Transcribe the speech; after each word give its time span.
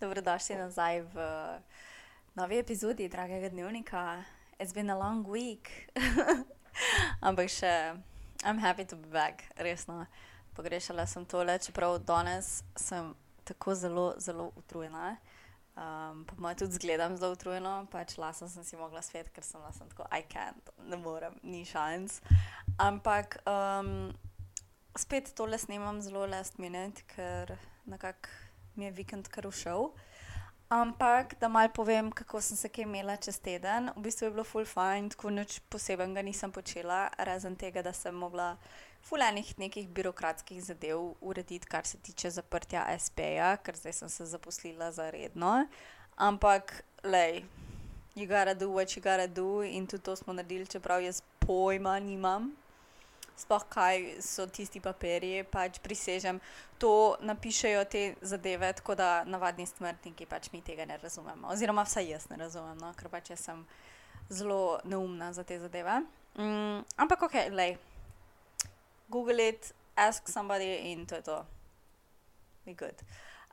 Dobrodošli 0.00 0.56
nazaj 0.56 1.02
v 1.14 1.16
novi 2.34 2.58
epizodi 2.58 3.08
Dragega 3.08 3.48
dnevnika. 3.48 4.24
It's 4.58 4.74
been 4.74 4.90
a 4.90 4.98
long 4.98 5.22
week. 5.22 5.70
Ampak 7.22 7.46
še, 7.54 7.94
I'm 8.42 8.58
happy 8.58 8.82
to 8.90 8.98
be 8.98 9.06
back, 9.14 9.46
resno. 9.62 10.08
Pogrešala 10.58 11.06
sem 11.06 11.22
tole, 11.22 11.54
čeprav 11.62 12.00
danes 12.02 12.64
sem 12.74 13.14
tako 13.46 13.76
zelo, 13.78 14.08
zelo 14.18 14.50
utrujena. 14.58 15.14
Um, 15.78 16.26
po 16.26 16.34
mojem 16.42 16.64
tudi 16.64 16.82
zgledam 16.82 17.14
zelo 17.14 17.38
utrujeno, 17.38 17.86
pač 17.94 18.18
lasno 18.18 18.50
sem 18.50 18.66
si 18.66 18.74
mogla 18.74 19.04
svet, 19.06 19.30
ker 19.30 19.46
sem 19.46 19.62
lasno 19.62 19.86
tako, 19.86 20.10
I 20.10 20.26
can't, 20.26 20.74
ne 20.82 20.98
morem, 20.98 21.38
ni 21.46 21.62
šans. 21.62 22.18
Ampak 22.74 23.38
um, 23.46 24.10
spet 24.98 25.30
tole 25.38 25.62
snemam 25.62 26.02
zelo 26.02 26.26
last 26.26 26.58
minute, 26.58 27.06
ker 27.14 27.54
nekako 27.86 28.47
mi 28.78 28.84
je 28.84 28.90
vikend 28.90 29.28
kar 29.28 29.46
ušel. 29.46 29.90
Ampak, 30.68 31.34
da 31.40 31.48
mal 31.48 31.70
povem, 31.72 32.10
kako 32.12 32.40
sem 32.40 32.56
se 32.56 32.68
kaj 32.68 32.84
imela 32.84 33.16
čez 33.16 33.38
teden. 33.40 33.88
V 33.96 34.02
bistvu 34.04 34.26
je 34.26 34.30
bilo 34.30 34.44
full 34.44 34.68
fine, 34.68 35.08
tako 35.08 35.30
nič 35.32 35.60
posebnega 35.72 36.22
nisem 36.22 36.52
počela, 36.52 37.08
razen 37.18 37.56
tega, 37.56 37.82
da 37.82 37.92
sem 37.92 38.14
mogla 38.14 38.56
fulejnih 39.08 39.54
nekih 39.58 39.88
birokratskih 39.88 40.60
zadev 40.64 41.14
urediti, 41.20 41.66
kar 41.66 41.86
se 41.86 41.98
tiče 41.98 42.30
zaprtja 42.30 42.84
SP-ja, 43.00 43.56
ker 43.56 43.80
zdaj 43.80 43.96
sem 44.02 44.12
se 44.12 44.26
zaposlila 44.26 44.92
za 44.92 45.10
redno. 45.10 45.64
Ampak, 46.16 46.84
lej, 47.02 47.42
you 48.14 48.28
gotta 48.28 48.54
do 48.54 48.68
what 48.68 48.92
you 48.92 49.02
gotta 49.02 49.26
do 49.26 49.62
in 49.64 49.86
tudi 49.86 50.04
to 50.04 50.16
smo 50.16 50.32
naredili, 50.32 50.66
čeprav 50.66 51.02
jaz 51.02 51.22
pojma 51.40 51.98
nimam 51.98 52.52
sploh 53.38 53.64
kaj 53.70 54.18
so 54.24 54.46
tisti 54.50 54.80
papirji, 54.82 55.44
pač 55.50 55.78
prisežem. 55.82 56.40
To 56.78 57.16
napišejo 57.20 57.84
te 57.90 58.02
zadeve, 58.20 58.72
tako 58.78 58.94
da 58.98 59.24
navadni 59.26 59.66
smrtniki 59.66 60.26
pač 60.26 60.50
mi 60.52 60.62
tega 60.62 60.86
ne 60.86 60.98
razumemo. 61.02 61.48
Oziroma, 61.54 61.84
vsaj 61.86 62.10
jaz 62.10 62.28
ne 62.30 62.38
razumem, 62.42 62.78
no? 62.82 62.92
ker 62.98 63.10
pač 63.12 63.32
sem 63.38 63.64
zelo 64.30 64.78
neumna 64.84 65.32
za 65.32 65.44
te 65.44 65.58
zadeve. 65.58 66.00
Mm, 66.38 66.84
ampak 66.96 67.26
ok, 67.28 67.40
lej. 67.50 67.78
Google 69.08 69.48
it, 69.48 69.72
ask 69.96 70.28
somebody 70.28 70.92
in 70.92 71.06
to 71.06 71.16
je 71.16 71.22
to. 71.22 71.42
Be 72.66 72.74
good. 72.74 73.02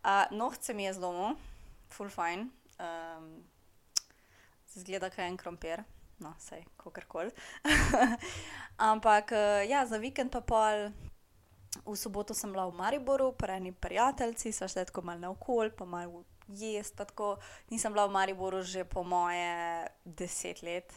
Uh, 0.03 0.25
Nohce 0.31 0.73
mi 0.73 0.86
je 0.86 0.94
zlomil, 0.94 1.38
full 1.89 2.09
fine. 2.09 2.50
Um, 2.78 3.44
Zgleda, 4.75 5.09
kaj 5.09 5.23
je 5.23 5.31
en 5.31 5.38
krompir 5.39 5.86
no, 6.20 6.34
vse, 6.38 6.64
kakorkoli. 6.78 7.32
Ampak 8.92 9.32
eh, 9.32 9.66
ja, 9.70 9.86
za 9.86 9.98
vikend 9.98 10.32
pa 10.32 10.42
pol. 10.42 10.90
V 11.86 11.96
soboto 12.00 12.32
sem 12.32 12.52
bila 12.52 12.70
v 12.72 12.78
Mariboru, 12.80 13.34
pri 13.36 13.60
eni 13.60 13.72
prijateljici, 13.76 14.54
sva 14.56 14.70
šla 14.72 14.86
tako 14.88 15.04
malo 15.04 15.20
naokol, 15.20 15.74
pa 15.76 15.84
malo 15.86 16.24
jesti. 16.48 17.04
Nisem 17.70 17.92
bila 17.94 18.08
v 18.08 18.16
Mariboru 18.16 18.64
že 18.64 18.86
po 18.88 19.04
moje 19.04 19.84
deset 20.06 20.64
let, 20.64 20.94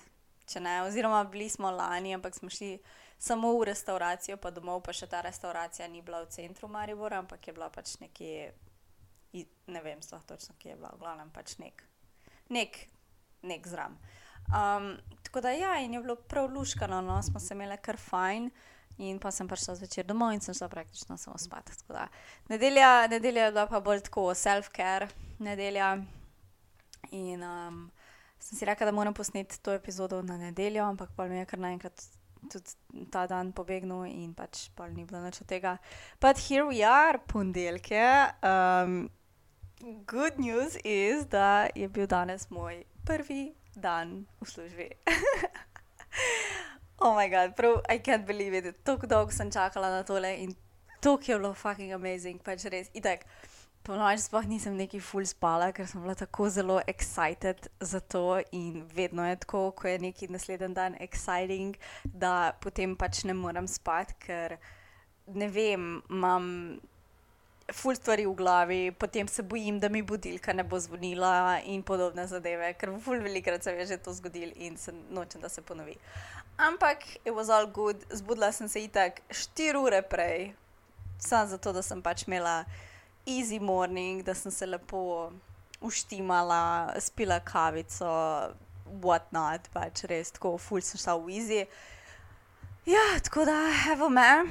če 0.46 0.60
ne. 0.60 0.82
Oziroma, 0.86 1.24
bili 1.24 1.48
smo 1.50 1.70
lani, 1.70 2.14
ampak 2.14 2.34
smo 2.34 2.50
šli 2.50 2.78
samo 3.18 3.58
v 3.58 3.64
restauracijo, 3.64 4.36
pa 4.36 4.50
domov, 4.54 4.82
pa 4.86 4.94
še 4.94 5.10
ta 5.10 5.20
restauracija 5.20 5.88
ni 5.90 6.02
bila 6.02 6.22
v 6.22 6.30
centru 6.30 6.70
Maribora, 6.70 7.18
ampak 7.18 7.50
je 7.50 7.52
bila 7.52 7.66
pač 7.70 7.98
nekje, 7.98 8.54
ne 9.66 9.82
vem, 9.82 9.98
sploh 10.02 10.22
točno, 10.22 10.54
kje 10.62 10.70
je 10.70 10.78
bila, 10.78 10.94
v 10.94 11.02
glavnem 11.02 11.30
pač 11.34 11.58
nek, 11.58 11.82
nek, 12.54 12.78
nek 13.42 13.66
zram. 13.66 13.98
Um, 14.48 14.96
tako 15.22 15.40
da 15.40 15.50
ja, 15.50 15.78
in 15.80 15.94
je 15.94 16.00
bilo 16.00 16.16
prav 16.16 16.50
luškano, 16.52 17.00
no, 17.00 17.22
smo 17.22 17.40
se 17.40 17.54
imeli 17.54 17.76
kar 17.82 17.96
fajn. 17.96 18.50
In 18.98 19.18
pa 19.22 19.30
sem 19.30 19.46
prišla 19.46 19.76
zvečer 19.78 20.06
domov 20.06 20.32
in 20.34 20.40
sem 20.42 20.54
šla 20.54 20.66
praktično 20.68 21.16
samo 21.16 21.38
spat. 21.38 21.70
Nedelja, 22.48 23.06
nedelja 23.06 23.44
je 23.44 23.52
bila 23.52 23.66
pa 23.70 23.80
bolj 23.80 24.00
tako 24.08 24.32
self-care 24.34 25.06
nedelja. 25.38 25.92
In 27.10 27.42
um, 27.42 27.90
sem 28.38 28.58
si 28.58 28.66
rekla, 28.66 28.86
da 28.86 28.92
moram 28.92 29.14
posneti 29.14 29.60
to 29.62 29.72
epizodo 29.72 30.22
na 30.22 30.36
nedeljo, 30.36 30.84
ampak 30.84 31.10
pa 31.16 31.28
mi 31.28 31.38
je 31.38 31.46
kar 31.46 31.62
naenkrat 31.62 32.02
tudi 32.50 33.06
ta 33.10 33.26
dan 33.26 33.52
pobegnil 33.52 34.04
in 34.06 34.34
pač 34.34 34.68
pa 34.74 34.88
ni 34.88 35.04
bilo 35.04 35.22
nič 35.22 35.40
od 35.42 35.46
tega. 35.46 35.76
But 36.20 36.38
here 36.48 36.66
we 36.66 36.82
are, 36.82 37.18
ponedeljke. 37.18 38.02
Um, 38.42 39.10
good 40.06 40.38
news 40.38 40.76
is, 40.84 41.26
da 41.30 41.68
je 41.74 41.88
bil 41.88 42.06
danes 42.06 42.50
moj 42.50 42.82
prvi 43.06 43.54
dan 43.80 44.26
v 44.40 44.50
službi. 44.50 44.88
oh 47.02 47.14
moj 47.14 47.30
bog, 47.30 47.54
prav, 47.56 47.80
I 47.88 47.98
can't 47.98 48.26
believe 48.26 48.58
it. 48.58 48.84
Tako 48.84 49.06
dolgo 49.06 49.32
sem 49.32 49.50
čakala 49.50 49.90
na 49.90 50.02
tole 50.02 50.34
in 50.42 50.54
to 51.00 51.18
je 51.26 51.38
bilo 51.38 51.54
fucking 51.54 51.92
amazing, 51.94 52.42
pač 52.42 52.64
res. 52.64 52.90
Itak, 52.94 53.22
po 53.86 53.94
noči 53.96 54.22
sploh 54.26 54.44
nisem 54.44 54.76
neki 54.76 55.00
full 55.00 55.24
spala, 55.24 55.70
ker 55.72 55.86
sem 55.86 56.02
bila 56.02 56.14
tako 56.18 56.48
zelo 56.50 56.80
excited 56.90 57.70
za 57.80 58.00
to 58.00 58.42
in 58.52 58.82
vedno 58.94 59.24
je 59.24 59.36
tako, 59.36 59.70
ko 59.70 59.88
je 59.88 59.98
neki 59.98 60.28
naslednji 60.28 60.74
dan 60.74 60.98
exciting, 61.00 61.78
da 62.04 62.52
potem 62.60 62.96
pač 62.96 63.24
ne 63.24 63.34
morem 63.34 63.68
spati, 63.70 64.18
ker 64.26 64.58
ne 65.26 65.48
vem, 65.48 66.02
imam 66.10 66.80
ful 67.72 67.94
stvari 67.94 68.26
v 68.26 68.34
glavi, 68.34 68.92
potem 68.92 69.28
se 69.28 69.42
bojim, 69.42 69.80
da 69.80 69.88
mi 69.88 70.02
budilka 70.02 70.52
ne 70.52 70.64
bo 70.64 70.78
zvonila 70.80 71.60
in 71.64 71.82
podobne 71.82 72.26
zadeve, 72.26 72.72
ker 72.74 72.94
ful 73.04 73.20
velikrat 73.20 73.64
se 73.64 73.72
je 73.72 73.86
že 73.86 73.96
to 73.96 74.12
zgodilo 74.12 74.52
in 74.56 74.76
se 74.76 74.92
nočem, 75.10 75.40
da 75.40 75.48
se 75.48 75.62
ponovi. 75.62 75.96
Ampak 76.56 77.04
it 77.24 77.32
was 77.32 77.48
all 77.48 77.66
good, 77.66 77.96
zbudila 78.10 78.52
sem 78.52 78.68
se 78.68 78.80
itak 78.84 79.20
4 79.30 79.76
ure 79.76 80.02
prej, 80.02 80.54
samo 81.18 81.46
zato, 81.46 81.72
da 81.72 81.82
sem 81.82 82.02
pač 82.02 82.26
imela 82.26 82.64
easy 83.26 83.60
morning, 83.60 84.22
da 84.22 84.34
sem 84.34 84.52
se 84.52 84.66
lepo 84.66 85.32
uštimala, 85.80 86.94
spila 86.98 87.40
kavico, 87.40 88.54
what 89.02 89.30
not, 89.30 89.68
pač 89.72 90.04
res 90.08 90.32
tako, 90.32 90.56
ful 90.58 90.80
sem 90.80 90.98
šla 90.98 91.18
v 91.20 91.36
easy. 91.36 91.66
Ja, 92.88 93.20
tako 93.22 93.44
da, 93.44 93.58
evo 93.92 94.08
me. 94.08 94.48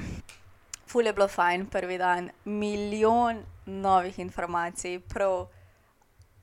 Ful 0.88 1.06
je 1.06 1.12
bilo 1.12 1.28
fajn, 1.28 1.66
prvi 1.68 1.98
dan, 1.98 2.30
milijon 2.44 3.42
novih 3.66 4.18
informacij, 4.18 5.00
prav 5.08 5.48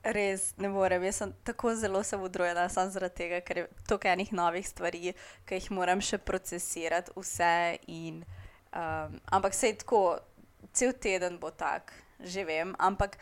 res 0.02 0.52
ne 0.56 0.68
morem. 0.70 1.02
Jaz 1.02 1.16
sem 1.22 1.32
tako 1.44 1.74
zelo 1.74 2.02
se 2.02 2.16
udrojila 2.16 2.68
samo 2.68 2.90
zaradi 2.90 3.14
tega, 3.14 3.40
ker 3.40 3.58
je 3.58 3.68
toliko 3.88 4.08
enih 4.08 4.32
novih 4.32 4.68
stvari, 4.68 5.14
ki 5.46 5.58
jih 5.58 5.70
moram 5.74 6.00
še 6.00 6.18
procesirati, 6.18 7.14
vse. 7.16 7.78
In, 7.90 8.22
um, 8.70 9.16
ampak 9.34 9.54
se 9.54 9.72
je 9.72 9.80
tako, 9.82 10.02
cel 10.72 10.94
teden 10.94 11.40
bo 11.42 11.50
tak, 11.50 11.90
že 12.20 12.44
vem. 12.46 12.74
Ampak 12.78 13.18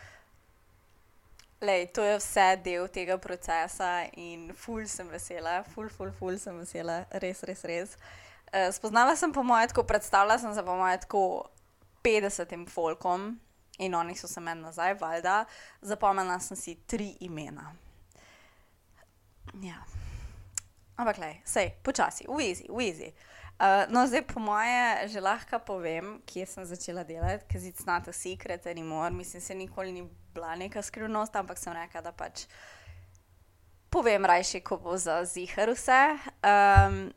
lej, 1.64 1.86
to 1.96 2.04
je 2.04 2.18
vse 2.20 2.50
del 2.64 2.90
tega 2.92 3.16
procesa 3.18 4.04
in 4.20 4.50
ful 4.52 4.84
sem 4.84 5.08
vesela, 5.08 5.62
ful, 5.72 5.88
ful, 5.88 6.12
ful 6.12 6.36
sem 6.38 6.60
vesela, 6.60 7.06
res, 7.24 7.40
res, 7.48 7.64
res. 7.64 7.96
Uh, 7.96 8.23
spoznala 8.72 9.16
sem 9.16 9.32
po 9.32 9.42
mojem, 9.42 9.68
tako 9.68 9.82
predstavljala 9.82 10.38
sem 10.38 10.54
se 10.54 10.64
po 10.64 10.76
mojem, 10.76 11.00
tako 11.00 11.48
50 12.04 12.68
folkom 12.70 13.40
in 13.78 13.94
oni 13.94 14.14
so 14.14 14.28
se 14.28 14.40
meni 14.40 14.62
nazaj, 14.62 14.94
valjda, 14.94 15.44
zapomnila 15.80 16.38
sem 16.40 16.56
si 16.56 16.74
tri 16.86 17.16
imena. 17.20 17.74
Ja. 19.62 19.82
Ampak, 20.96 21.18
le, 21.18 21.34
sej, 21.44 21.72
počasi, 21.82 22.26
uizi, 22.28 22.66
uizi. 22.70 23.10
Uh, 23.54 23.66
eh, 23.66 23.86
no, 23.90 24.06
zdaj 24.06 24.22
po 24.26 24.40
moje 24.40 25.08
že 25.08 25.20
lahko 25.20 25.58
povem, 25.58 26.20
kje 26.26 26.46
sem 26.46 26.64
začela 26.66 27.04
delati, 27.04 27.46
ker 27.50 27.60
zdaj 27.60 27.82
znate 27.82 28.12
secret 28.12 28.66
anymore. 28.66 29.14
Mislim, 29.14 29.42
se 29.42 29.54
nikoli 29.54 29.92
ni 29.92 30.08
bila 30.34 30.56
neka 30.56 30.82
skrivnost, 30.82 31.36
ampak 31.36 31.58
sem 31.58 31.72
rekla, 31.72 32.00
da 32.00 32.12
pač 32.12 32.46
povem 33.90 34.24
rajši, 34.24 34.60
ko 34.60 34.76
bo 34.76 34.96
za 34.98 35.24
zihar 35.24 35.70
vse. 35.70 36.18
Um, 36.42 37.12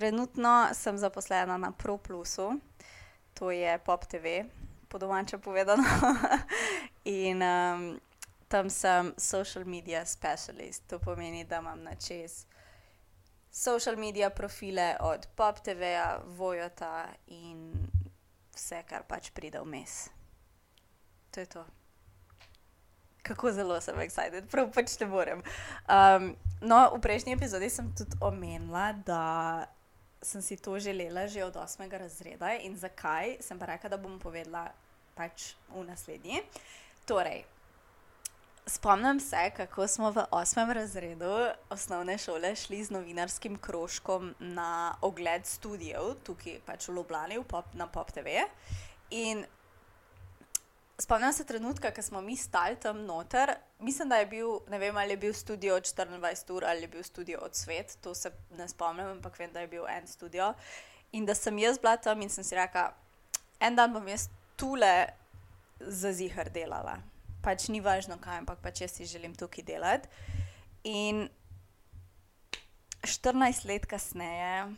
Trenutno 0.00 0.68
sem 0.72 0.96
zaposlena 0.98 1.58
na 1.60 1.72
ProPlusu, 1.72 2.56
to 3.36 3.50
je 3.50 3.78
Pop 3.84 4.06
TV, 4.08 4.44
po 4.88 4.98
domače 4.98 5.38
povedano. 5.38 5.84
In 7.04 7.42
um, 7.42 8.00
tam 8.48 8.70
sem 8.70 9.12
social 9.18 9.64
media 9.64 10.06
specialist, 10.06 10.88
to 10.88 10.98
pomeni, 10.98 11.44
da 11.44 11.58
imam 11.60 11.82
na 11.82 11.94
čez 11.94 12.46
social 13.50 13.96
media 13.96 14.30
profile 14.30 14.96
od 15.00 15.26
Pop 15.36 15.60
TV-ja, 15.60 16.20
Vojota 16.24 17.08
in 17.26 17.72
vse, 18.54 18.80
kar 18.88 19.04
pač 19.04 19.28
pride 19.36 19.60
vmes. 19.60 20.08
To 21.30 21.40
je 21.40 21.46
to. 21.46 21.64
Kako 23.22 23.52
zelo 23.52 23.76
sem 23.80 24.00
excited, 24.00 24.48
prav 24.48 24.72
pač 24.72 24.96
ne 25.00 25.10
morem. 25.12 25.44
Um, 25.84 26.32
no, 26.64 26.88
v 26.96 27.04
prejšnji 27.04 27.36
epizodi 27.36 27.68
sem 27.68 27.92
tudi 27.92 28.16
omenila, 28.24 28.94
da 29.04 29.20
sem 30.22 30.42
si 30.42 30.56
to 30.56 30.78
želela 30.78 31.26
že 31.26 31.44
od 31.44 31.54
8. 31.56 31.98
razreda 31.98 32.52
in 32.60 32.76
zakaj, 32.76 33.36
sem 33.40 33.58
pa 33.58 33.66
rekla, 33.66 33.90
da 33.90 33.96
bom 33.96 34.18
povedala 34.18 34.68
pač 35.14 35.54
v 35.72 35.84
naslednji. 35.84 36.42
Torej, 37.06 37.44
spomnim 38.66 39.20
se, 39.20 39.50
kako 39.56 39.88
smo 39.88 40.10
v 40.10 40.24
8. 40.30 40.72
razredu 40.72 41.50
osnovne 41.70 42.18
šole 42.18 42.56
šli 42.56 42.84
z 42.84 42.90
novinarskim 42.90 43.58
krožkom 43.58 44.34
na 44.38 44.94
ogled 45.00 45.48
študijev, 45.48 46.14
tukaj 46.24 46.60
pač 46.66 46.88
v 46.88 46.94
Ljubljani, 47.00 47.38
v 47.38 47.44
pop, 47.44 47.66
na 47.74 47.86
Pop 47.86 48.12
TV. 48.12 48.44
In 49.10 49.44
spomnim 51.00 51.32
se 51.32 51.44
trenutka, 51.44 51.90
ko 51.94 52.02
smo 52.02 52.20
mi 52.20 52.36
stali 52.36 52.76
tam 52.76 53.04
noter. 53.04 53.54
Mislim, 53.78 54.08
da 54.08 54.16
je 54.16 54.26
bil, 54.26 54.58
ne 54.68 54.78
vem, 54.78 54.96
ali 54.96 55.10
je 55.10 55.16
bil 55.16 55.34
studio 55.34 55.76
24 55.80 56.52
ur 56.52 56.64
ali 56.64 56.82
je 56.82 56.88
bil 56.88 57.02
studio 57.02 57.38
od 57.42 57.54
svet, 57.54 57.96
to 58.00 58.14
se 58.14 58.32
ne 58.58 58.68
spomnim, 58.68 59.06
ampak 59.06 59.38
vem, 59.38 59.52
da 59.52 59.60
je 59.60 59.68
bil 59.68 59.86
en 59.88 60.06
studio. 60.06 60.54
In 61.12 61.26
da 61.26 61.34
sem 61.34 61.58
jaz 61.58 61.78
bila 61.78 61.96
tam 61.96 62.22
in 62.22 62.30
sem 62.30 62.44
si 62.44 62.54
rekla, 62.54 62.92
en 63.60 63.76
dan 63.76 63.92
bom 63.92 64.08
jaz 64.08 64.28
tule 64.56 65.06
za 65.80 66.12
zihar 66.12 66.50
delala. 66.50 66.98
Pač 67.42 67.68
ni 67.68 67.80
važno 67.80 68.18
kaj, 68.20 68.42
ampak 68.42 68.60
pač 68.62 68.80
jaz 68.84 68.92
si 68.96 69.08
želim 69.08 69.34
tukaj 69.34 69.64
delati. 69.64 70.08
In 70.84 71.28
14 73.02 73.64
let 73.64 73.86
kasneje 73.86 74.76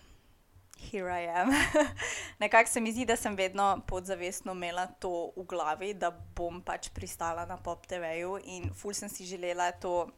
here 0.90 1.10
I 1.10 1.28
am. 1.40 1.50
Nekako 2.40 2.70
se 2.70 2.80
mi 2.80 2.92
zdi, 2.92 3.04
da 3.04 3.16
sem 3.16 3.36
vedno 3.36 3.80
podzavestno 3.86 4.52
imela 4.52 4.86
to 4.86 5.32
v 5.36 5.44
glavi, 5.48 5.94
da 5.94 6.10
bom 6.10 6.62
pač 6.62 6.88
pristala 6.94 7.46
na 7.46 7.56
pop 7.56 7.86
TV-ju 7.86 8.38
in 8.44 8.70
ful 8.74 8.94
sem 8.94 9.08
si 9.08 9.24
želela 9.24 9.70
to, 9.72 10.08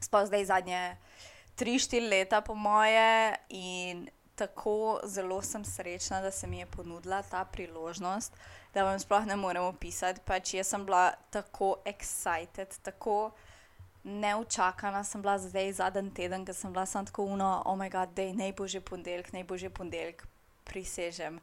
sploh 0.00 0.26
zdaj 0.26 0.44
zadnje 0.44 0.82
3-4 1.58 2.08
leta, 2.08 2.40
po 2.40 2.54
moje. 2.54 3.34
In 3.48 4.06
tako 4.38 5.00
zelo 5.04 5.42
sem 5.42 5.64
srečna, 5.64 6.20
da 6.20 6.30
se 6.30 6.46
mi 6.46 6.58
je 6.58 6.66
ponudila 6.66 7.22
ta 7.22 7.44
priložnost, 7.44 8.32
da 8.74 8.84
vam 8.84 8.98
sploh 9.00 9.26
ne 9.26 9.36
morem 9.36 9.64
opisati. 9.64 10.20
Pač 10.24 10.54
jaz 10.54 10.70
sem 10.70 10.86
bila 10.86 11.10
tako 11.30 11.76
excited, 11.84 12.78
tako 12.82 13.32
neučakana 14.08 15.04
sem 15.04 15.22
bila 15.22 15.38
zdaj 15.38 15.72
zadnji 15.72 16.14
teden, 16.14 16.44
ker 16.44 16.54
sem 16.54 16.72
bila 16.72 16.86
samo 16.86 17.04
tako 17.04 17.24
uno, 17.24 17.62
oh 17.66 17.76
moj 17.76 17.90
bog, 17.90 18.14
da 18.14 18.22
je 18.22 18.34
naj 18.34 18.52
bo 18.52 18.66
že 18.66 18.80
ponedeljek, 18.80 19.32
naj 19.32 19.44
bo 19.44 19.56
že 19.56 19.70
ponedeljek, 19.70 20.26
prisežem. 20.64 21.40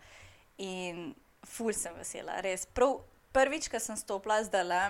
In 0.58 1.14
ful 1.46 1.74
sem 1.74 1.94
vesela, 1.98 2.40
res. 2.42 2.66
Prav, 2.66 3.04
prvič, 3.34 3.70
ko 3.70 3.80
sem 3.80 3.98
stopila 3.98 4.42
zdaj 4.44 4.66
le, 4.66 4.82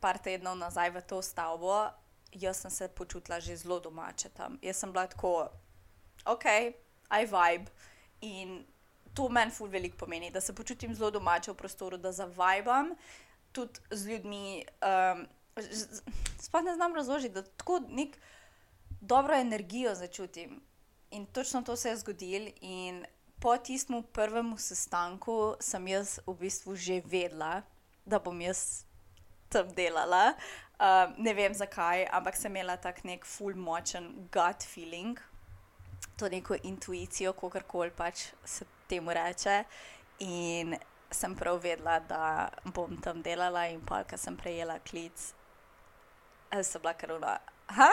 par 0.00 0.18
tednov 0.22 0.56
nazaj 0.58 0.90
v 0.94 1.02
to 1.02 1.22
stavbo, 1.22 1.90
jaz 2.32 2.62
sem 2.62 2.70
se 2.70 2.88
počutila 2.88 3.40
že 3.40 3.56
zelo 3.56 3.80
domače 3.80 4.28
tam. 4.28 4.58
Jaz 4.62 4.76
sem 4.76 4.92
bila 4.92 5.06
tako, 5.06 5.50
ok, 6.24 6.46
I 7.10 7.26
vibe. 7.26 7.70
In 8.20 8.64
to 9.14 9.28
meni 9.28 9.50
ful 9.50 9.68
veliko 9.68 9.96
pomeni, 9.96 10.30
da 10.30 10.40
se 10.40 10.54
počutim 10.54 10.94
zelo 10.94 11.10
domače 11.10 11.50
v 11.50 11.56
prostoru, 11.56 11.96
da 11.96 12.12
zavibam 12.12 12.94
tudi 13.52 13.80
z 13.90 14.06
ljudmi. 14.06 14.64
Um, 14.80 15.26
sploh 16.38 16.62
ne 16.64 16.74
znam 16.74 16.94
razložiti, 16.94 17.34
da 17.34 17.42
tako 17.42 17.80
nek 17.88 18.18
dobro 19.00 19.34
energijo 19.34 19.94
začutim. 19.94 20.60
In 21.10 21.26
točno 21.26 21.62
to 21.62 21.76
se 21.76 21.88
je 21.88 21.96
zgodilo. 21.96 22.50
In 22.60 23.04
po 23.40 23.56
tistem 23.56 24.02
prvem 24.12 24.58
sestanku 24.58 25.56
sem 25.60 25.88
jaz 25.88 26.18
v 26.26 26.34
bistvu 26.34 26.76
že 26.76 27.02
vedela, 27.04 27.62
da 28.04 28.18
bom 28.18 28.40
jaz 28.40 28.84
tam 29.48 29.68
delala. 29.74 30.34
Uh, 30.80 31.12
ne 31.18 31.34
vem 31.34 31.54
zakaj, 31.54 32.06
ampak 32.12 32.36
sem 32.36 32.52
imela 32.52 32.76
tak 32.76 33.02
nek 33.04 33.24
full 33.24 33.56
močen 33.56 34.28
gut 34.32 34.64
feeling, 34.64 35.20
to 36.16 36.28
neko 36.28 36.56
intuicijo, 36.62 37.32
kako 37.32 37.60
koli 37.66 37.90
pač 37.90 38.30
se 38.44 38.64
temu 38.88 39.12
reče. 39.12 39.64
In 40.20 40.76
sem 41.10 41.34
prav 41.36 41.60
vedela, 41.60 41.98
da 42.00 42.48
bom 42.64 42.96
tam 43.02 43.22
delala, 43.22 43.66
in 43.68 43.80
pa, 43.84 44.04
ker 44.04 44.18
sem 44.18 44.36
prejela 44.36 44.78
klic, 44.78 45.32
sem 46.62 46.82
bila 46.82 46.94
karuna. 46.94 47.38
Ha? 47.66 47.90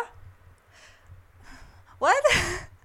What? 1.99 2.25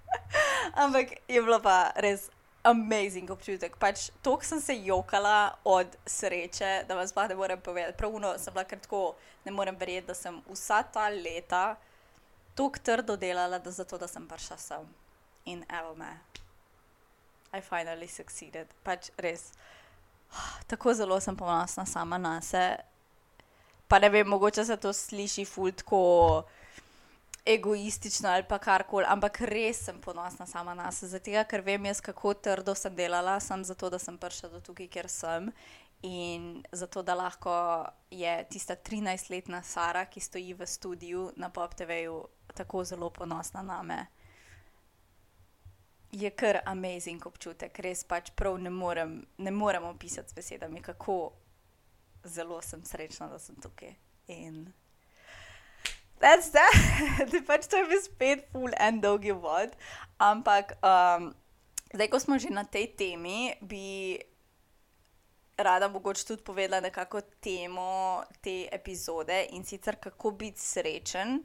Ampak 0.83 1.17
je 1.29 1.43
bilo 1.43 1.61
pa 1.61 1.93
res 1.97 2.31
amazing 2.63 3.31
občutek. 3.31 3.77
Pač 3.77 4.11
toliko 4.23 4.45
sem 4.45 4.61
se 4.61 4.77
jokala 4.85 5.57
od 5.65 5.97
sreče, 6.07 6.85
da 6.89 6.97
vam 6.97 7.09
sploh 7.09 7.29
ne 7.29 7.35
morem 7.35 7.61
povedati. 7.61 7.97
Pravno 7.99 8.35
sem 8.39 8.55
bila 8.55 8.65
kratko, 8.65 9.15
ne 9.45 9.53
morem 9.53 9.77
verjeti, 9.77 10.07
da 10.07 10.15
sem 10.15 10.43
vsa 10.49 10.83
ta 10.83 11.09
leta 11.09 11.77
tako 12.55 12.79
trdo 12.85 13.17
delala, 13.17 13.59
da 13.59 13.71
zato, 13.71 13.99
da 13.99 14.09
sem 14.09 14.29
prišla 14.29 14.57
sem. 14.57 14.87
In 15.45 15.65
evo 15.69 15.95
me. 15.95 16.21
I 17.53 17.61
finally 17.61 18.09
succeeded. 18.09 18.69
Pač 18.85 19.11
res. 19.17 19.53
Tako 20.71 20.95
zelo 20.95 21.21
sem 21.21 21.37
ponosna 21.37 21.85
sama 21.87 22.19
na 22.19 22.41
sebe 22.41 22.92
pa 23.93 23.99
ne 23.99 24.09
vem, 24.09 24.29
mogoče 24.29 24.65
se 24.65 24.77
to 24.77 24.93
sliši 24.93 25.45
fultko 25.45 25.99
egoistično 27.45 28.29
ali 28.29 28.45
pa 28.49 28.57
karkoli, 28.59 29.05
ampak 29.09 29.41
res 29.41 29.83
sem 29.85 29.99
ponosna 30.01 30.47
sama 30.47 30.73
na 30.75 30.87
sebe, 30.93 31.11
zato 31.11 31.43
ker 31.51 31.61
vem 31.61 31.85
jaz, 31.85 32.01
kako 32.01 32.33
trdo 32.35 32.75
sem 32.75 32.95
delala, 32.97 33.35
sem 33.41 33.65
zato, 33.65 33.91
da 33.91 33.99
sem 33.99 34.17
prišla 34.19 34.49
do 34.49 34.61
tukaj, 34.61 34.89
kjer 34.89 35.09
sem. 35.09 35.51
In 36.09 36.63
zato, 36.73 37.03
da 37.03 37.15
lahko 37.15 37.53
je 38.11 38.33
tista 38.51 38.77
13-letna 38.77 39.61
Sara, 39.63 40.07
ki 40.07 40.21
stoji 40.21 40.55
v 40.55 40.67
studiu 40.67 41.29
na 41.37 41.53
Pop 41.53 41.75
TV-ju, 41.75 42.17
tako 42.55 42.85
zelo 42.85 43.11
ponosna 43.11 43.63
na 43.63 43.83
me. 43.83 44.07
Je 46.13 46.31
kar 46.31 46.63
amazing 46.65 47.27
občutek, 47.27 47.79
res 47.79 48.05
pač 48.09 48.33
prav 48.33 48.57
ne 48.57 48.71
morem, 48.71 49.21
ne 49.37 49.51
morem 49.51 49.85
opisati 49.85 50.33
s 50.33 50.35
besedami, 50.35 50.81
kako 50.81 51.33
zelo 52.25 52.63
sem 52.63 52.85
srečna, 52.85 53.29
da 53.29 53.39
sem 53.39 53.57
tukaj. 53.57 53.95
In 54.29 54.73
that's 56.21 56.51
that. 56.55 56.75
pač 57.49 57.67
to 57.67 57.83
je 57.83 57.89
bil 57.91 58.03
spet 58.03 58.49
full 58.53 58.73
and 58.79 59.03
dolgi 59.03 59.35
vod. 59.35 59.75
Ampak 60.23 60.77
um, 60.83 61.33
zdaj, 61.95 62.09
ko 62.09 62.19
smo 62.23 62.39
že 62.39 62.55
na 62.55 62.65
tej 62.65 62.95
temi, 62.97 63.55
bi 63.61 64.19
rada 65.59 65.89
mogoče 65.89 66.27
tudi 66.27 66.43
povedala 66.43 66.81
nekako 66.81 67.21
temo 67.41 68.23
te 68.41 68.69
epizode 68.73 69.47
in 69.53 69.65
sicer 69.65 69.97
kako 70.01 70.31
biti 70.31 70.61
srečen. 70.61 71.43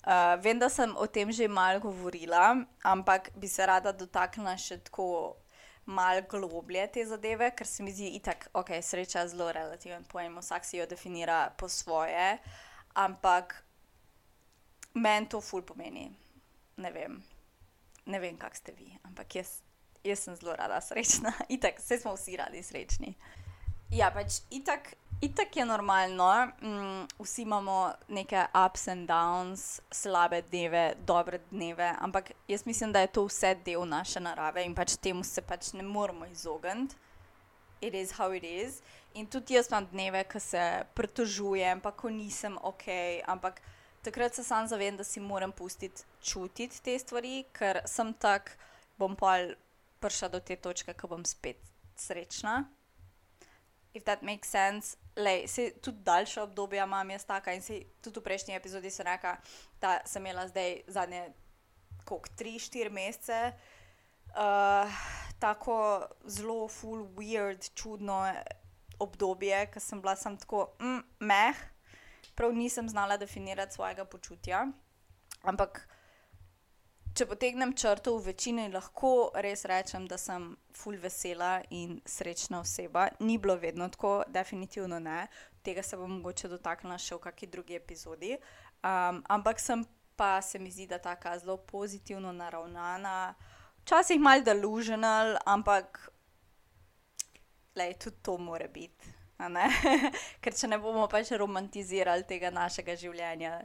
Uh, 0.00 0.40
vem, 0.40 0.58
da 0.58 0.68
sem 0.72 0.96
o 0.96 1.06
tem 1.06 1.28
že 1.32 1.48
malo 1.48 1.80
govorila, 1.80 2.56
ampak 2.82 3.30
bi 3.36 3.48
se 3.48 3.66
rada 3.66 3.92
dotaknila 3.92 4.56
še 4.56 4.80
tako 4.80 5.36
malo 5.90 6.22
globlje 6.30 6.86
te 6.94 7.04
zadeve, 7.06 7.50
ker 7.56 7.66
se 7.66 7.82
mi 7.82 7.92
zdi, 7.92 8.20
da 8.22 8.74
je 8.74 8.82
sreča 8.82 9.26
zelo 9.28 9.50
relativen 9.52 10.04
pojem, 10.04 10.38
vsak 10.38 10.64
si 10.64 10.78
jo 10.78 10.86
definira 10.86 11.50
po 11.58 11.68
svoje, 11.68 12.38
ampak 12.94 13.56
meni 14.94 15.28
to 15.28 15.40
ful 15.40 15.62
pomeni. 15.62 16.10
Ne 16.76 16.90
vem, 16.90 17.18
ne 18.06 18.20
vem, 18.20 18.38
kak 18.38 18.56
ste 18.56 18.72
vi, 18.72 18.92
ampak 19.04 19.34
jaz, 19.34 19.60
jaz 20.04 20.22
sem 20.24 20.36
zelo 20.36 20.56
rada 20.56 20.80
srečna. 20.80 21.32
Itak, 21.56 21.82
vse 21.82 21.98
smo 21.98 22.14
vsi 22.14 22.38
radi 22.40 22.62
srečni. 22.62 23.14
Ja, 23.90 24.12
pač 24.14 24.44
itak 24.54 24.92
Itak 25.20 25.56
je 25.56 25.64
normalno, 25.64 26.48
mm, 26.62 27.06
vsi 27.18 27.42
imamo 27.42 27.92
neke 28.08 28.44
ups 28.66 28.88
and 28.88 29.08
downs, 29.08 29.80
slabe 29.90 30.42
dneve, 30.42 30.94
dobre 31.06 31.40
dneve, 31.50 31.94
ampak 31.98 32.30
jaz 32.48 32.66
mislim, 32.66 32.92
da 32.92 33.00
je 33.00 33.06
to 33.06 33.24
vse 33.24 33.54
del 33.64 33.84
naše 33.84 34.20
narave 34.20 34.64
in 34.64 34.74
pač 34.74 34.96
temu 34.96 35.24
se 35.24 35.42
pač 35.42 35.72
ne 35.72 35.82
moremo 35.82 36.26
izogniti. 36.26 36.96
It 37.80 37.94
is 37.94 38.12
how 38.12 38.32
it 38.32 38.44
is. 38.44 38.80
In 39.14 39.26
tudi 39.26 39.54
jaz 39.54 39.68
imam 39.68 39.86
dneve, 39.92 40.24
ko 40.24 40.40
se 40.40 40.84
pritožujem, 40.94 41.80
pa 41.80 41.92
ko 41.92 42.08
nisem 42.10 42.56
ok, 42.62 42.88
ampak 43.26 43.60
takrat 44.02 44.34
se 44.34 44.44
sam 44.44 44.68
zavem, 44.68 44.96
da 44.96 45.04
si 45.04 45.20
moram 45.20 45.52
pustiti 45.52 46.02
čutiti 46.22 46.80
te 46.82 46.98
stvari, 46.98 47.44
ker 47.52 47.82
sem 47.84 48.14
tak, 48.14 48.56
bom 48.98 49.16
pa 49.16 49.36
prišla 50.00 50.28
do 50.28 50.40
te 50.40 50.56
točke, 50.56 50.94
ko 50.94 51.08
bom 51.08 51.24
spet 51.24 51.60
srečna. 51.96 52.64
If 53.94 54.04
that 54.04 54.22
makes 54.22 54.48
sense, 54.48 54.96
Lej, 55.16 55.48
se 55.48 55.70
tudi 55.82 55.98
daljše 56.02 56.42
obdobje 56.42 56.82
imam 56.82 57.10
jaz 57.10 57.24
taka 57.24 57.52
in 57.52 57.62
se 57.62 57.82
tudi 58.00 58.20
v 58.20 58.22
prejšnji 58.22 58.54
epizodi 58.54 58.90
sem 58.90 59.06
rekla, 59.06 59.36
da 59.80 59.98
sem 60.06 60.26
imela 60.26 60.48
zdaj 60.48 60.80
zadnje, 60.86 61.32
koliko, 62.04 62.28
tri, 62.36 62.58
štiri 62.58 62.90
mesece, 62.90 63.52
uh, 64.30 65.00
tako 65.38 66.06
zelo 66.24 66.68
full, 66.68 67.08
weird, 67.16 67.70
čudno 67.74 68.22
obdobje, 68.98 69.66
ker 69.72 69.82
sem 69.82 70.00
bila 70.00 70.16
sem 70.16 70.36
tako 70.38 70.70
mm, 70.80 71.02
meh, 71.26 71.56
prav 72.34 72.54
nisem 72.54 72.88
znala 72.88 73.16
definirati 73.16 73.74
svojega 73.74 74.04
počutja. 74.04 74.66
Ampak 75.42 75.88
če 77.20 77.26
potegnem 77.28 77.74
črto 77.76 78.14
v 78.16 78.30
večini, 78.30 78.62
lahko 78.72 79.28
res 79.44 79.66
rečem, 79.68 80.06
da 80.08 80.16
sem 80.16 80.54
full 80.72 80.96
vesela 80.96 81.58
in 81.76 81.98
srečna 82.08 82.62
oseba. 82.62 83.10
Ni 83.20 83.36
bilo 83.36 83.58
vedno 83.60 83.90
tako, 83.92 84.22
definitivno 84.32 84.96
ne. 85.04 85.26
Tega 85.60 85.84
se 85.84 85.98
bom 86.00 86.14
mogoče 86.14 86.48
dotaknila 86.48 86.96
še 86.96 87.18
v 87.18 87.22
kakšni 87.26 87.48
drugi 87.52 87.76
epizodi. 87.76 88.38
Um, 88.80 89.18
ampak 89.28 89.60
sem 89.60 89.84
pa 90.16 90.38
se 90.40 90.58
mi 90.58 90.72
zdi, 90.72 90.86
da 90.88 90.96
je 90.96 91.04
tako 91.10 91.34
zelo 91.42 91.58
pozitivno 91.68 92.32
naravnana, 92.32 93.34
včasih 93.82 94.20
malo 94.20 94.44
delusional, 94.44 95.34
ampak 95.44 96.00
lej, 97.76 97.98
tudi 98.00 98.16
to 98.24 98.38
more 98.40 98.68
biti. 98.72 99.12
Ker 100.40 100.56
če 100.56 100.72
ne 100.72 100.80
bomo 100.80 101.04
pač 101.08 101.34
romantizirali 101.36 102.24
tega 102.28 102.48
našega 102.52 102.96
življenja, 102.96 103.58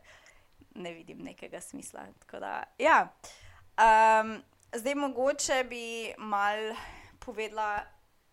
ne 0.76 0.96
vidim 0.96 1.24
nekega 1.24 1.64
smisla. 1.64 2.10
Da, 2.36 2.62
ja. 2.80 3.00
Um, 3.77 4.44
zdaj, 4.75 4.96
mogoče 4.96 5.63
bi 5.70 6.13
mal 6.17 6.75
povedala 7.20 7.84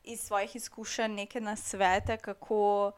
iz 0.04 0.20
svojih 0.20 0.56
izkušenj 0.56 1.14
nekaj 1.14 1.40
na 1.40 1.56
svete, 1.56 2.16
kako 2.16 2.92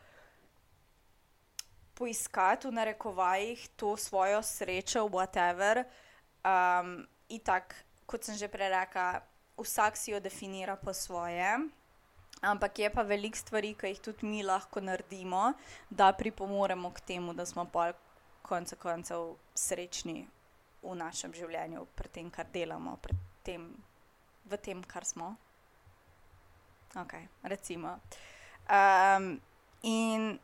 poiskati 1.94 2.68
v 2.68 2.72
narekovajih 2.72 3.68
to 3.76 3.96
svojo 3.96 4.42
srečo, 4.42 5.08
whatever. 5.08 5.84
Um, 6.44 7.06
Itak, 7.28 7.74
kot 8.06 8.24
sem 8.24 8.36
že 8.36 8.48
prej 8.48 8.68
rekla, 8.68 9.20
vsak 9.56 9.96
si 9.96 10.10
jo 10.10 10.20
definira 10.20 10.76
po 10.76 10.92
svoje. 10.92 11.58
Ampak 12.42 12.78
je 12.78 12.90
pa 12.90 13.02
veliko 13.02 13.38
stvari, 13.38 13.72
ki 13.74 13.94
jih 13.94 14.00
tudi 14.00 14.26
mi 14.26 14.42
lahko 14.42 14.80
naredimo, 14.80 15.54
da 15.90 16.12
pripomoremo 16.12 16.90
k 16.90 17.00
temu, 17.00 17.32
da 17.32 17.46
smo 17.46 17.64
pa 17.64 17.92
konec 18.42 18.74
koncev 18.76 19.36
srečni 19.54 20.26
v 20.85 20.95
našem 21.00 21.33
življenju, 21.33 21.87
pri 21.97 22.12
tem, 22.12 22.31
kar 22.31 22.47
delamo, 22.53 22.99
tem, 23.45 23.67
v 24.45 24.61
tem, 24.61 24.83
kar 24.85 25.05
smo. 25.09 25.35
Ok, 26.95 27.17
recimo. 27.43 27.97
Um, 28.71 29.41
in 29.83 30.38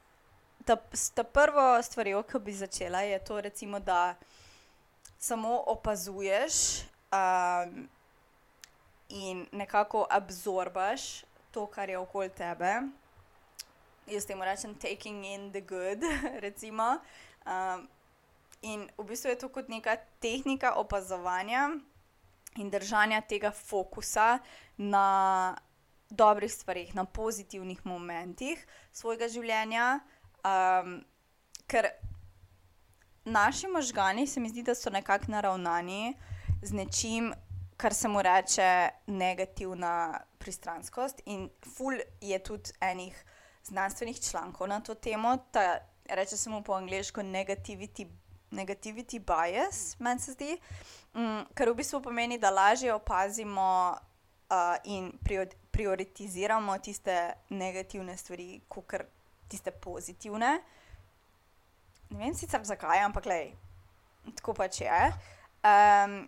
ta, 0.65 0.77
ta 1.15 1.25
prva 1.25 1.79
stvar, 1.83 2.11
ki 2.27 2.41
bi 2.43 2.53
začela, 2.53 3.05
je 3.07 3.19
to, 3.25 3.41
recimo, 3.41 3.79
da 3.79 4.17
samo 5.21 5.61
opazuješ 5.67 6.83
um, 7.13 7.89
in 9.09 9.47
nekako 9.53 10.07
absorbaš 10.11 11.25
to, 11.51 11.67
kar 11.67 11.91
je 11.91 11.99
okoli 11.99 12.29
tebe. 12.29 12.89
Jaz 14.11 14.27
temu 14.27 14.45
rečem, 14.45 14.75
taking 14.75 15.25
in 15.25 15.53
the 15.53 15.61
good, 15.61 16.03
recimo. 16.47 16.99
Um, 17.47 17.89
in 18.63 18.89
v 18.99 19.05
bistvu 19.05 19.31
je 19.31 19.39
to 19.39 19.49
kot 19.49 19.69
neka 19.69 19.97
tehnika 20.21 20.75
opazovanja 20.77 21.71
in 22.57 22.71
držanja 22.71 23.21
tega 23.21 23.51
fokusa 23.51 24.39
na 24.77 25.57
dobrih 26.11 26.53
stvarih, 26.53 26.95
na 26.95 27.05
pozitivnih 27.05 27.87
momentih 27.87 28.67
svojega 28.93 29.29
življenja. 29.29 30.01
Um, 30.45 31.05
ker 31.71 31.87
naši 33.25 33.69
možgani 33.69 34.27
se 34.27 34.41
mi 34.41 34.49
zdi, 34.49 34.63
da 34.63 34.75
so 34.75 34.91
nekako 34.91 35.31
naravnani 35.31 36.17
z 36.63 36.75
nečim, 36.75 37.31
kar 37.77 37.95
se 37.95 38.09
mu 38.09 38.23
reče 38.23 38.89
negativna 39.07 40.21
pristranskost. 40.39 41.23
In 41.27 41.49
ful 41.77 42.01
je 42.21 42.39
tudi 42.43 42.75
enih 42.81 43.25
znanstvenih 43.71 44.21
člankov 44.21 44.69
na 44.69 44.81
to 44.81 44.95
temo, 44.95 45.37
ta 45.53 45.79
reče 46.09 46.37
se 46.37 46.51
mu 46.51 46.63
po 46.63 46.73
angliško 46.73 47.23
negativity, 47.23 48.09
negativity 48.51 49.21
bias, 49.21 49.97
meni 49.99 50.21
se 50.21 50.35
zdi, 50.35 50.57
um, 51.15 51.45
kar 51.55 51.71
v 51.71 51.79
bistvu 51.83 52.03
pomeni, 52.03 52.39
da 52.39 52.51
lažje 52.51 52.95
opazimo 52.95 53.69
uh, 53.95 54.77
in 54.85 55.13
prioritiziramo 55.71 56.79
tiste 56.79 57.17
negativne 57.51 58.17
stvari, 58.17 58.61
kot 58.69 58.99
tiste 59.49 59.71
pozitivne. 59.71 60.59
Ne 62.11 62.19
vem 62.19 62.35
sicer 62.35 62.63
zakaj, 62.67 63.05
ampak 63.07 63.27
lej, 63.31 63.55
tako 64.35 64.55
pač 64.59 64.83
je. 64.83 65.01
Um, 65.63 66.23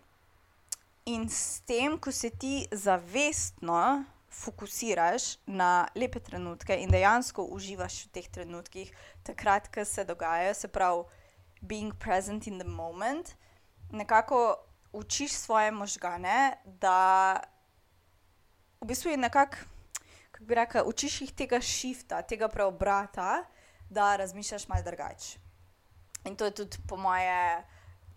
In 1.05 1.27
s 1.29 1.59
tem, 1.67 1.99
ko 1.99 2.13
se 2.15 2.31
ti 2.31 2.63
zavestno 2.71 4.05
fokusiraš 4.31 5.37
na 5.47 5.89
lepe 5.99 6.21
trenutke 6.21 6.77
in 6.79 6.91
dejansko 6.95 7.43
uživaš 7.43 8.05
v 8.07 8.11
teh 8.15 8.29
trenutkih, 8.31 8.93
takrat, 9.27 9.67
ko 9.75 9.83
se 9.85 10.05
dogajajo, 10.07 10.55
se 10.55 10.71
pravi, 10.71 11.03
being 11.63 11.93
present 11.99 12.47
in 12.47 12.59
the 12.59 12.69
moment, 12.69 13.35
nekako 13.91 14.57
učiš 14.93 15.33
svoje 15.33 15.71
možgane, 15.71 16.57
da 16.65 17.41
v 18.81 18.87
bistvu 18.87 19.11
je 19.11 19.17
nekako, 19.17 19.57
kako 20.31 20.45
bi 20.45 20.55
rekel, 20.55 20.89
učiš 20.89 21.21
jih 21.21 21.33
tega 21.33 21.61
šifta, 21.61 22.23
tega 22.23 22.49
preobrata, 22.49 23.45
da 23.91 24.17
razmišljaš 24.17 24.69
malo 24.69 24.83
drugače. 24.83 25.39
In 26.25 26.37
to 26.37 26.45
je 26.45 26.55
tudi 26.55 26.79
po 26.89 26.97
moje 26.97 27.63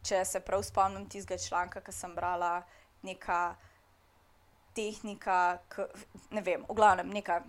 če 0.05 0.21
se 0.25 0.41
prav 0.45 0.63
spomnim 0.63 1.07
tistega 1.09 1.41
članka, 1.41 1.81
ki 1.81 1.93
sem 1.93 2.13
brala, 2.15 2.59
neka 3.05 3.55
tehnika, 4.77 5.37
k, 5.71 5.87
ne 6.35 6.43
vem, 6.45 6.65
v 6.69 6.77
glavnem, 6.77 7.13
neka, 7.15 7.41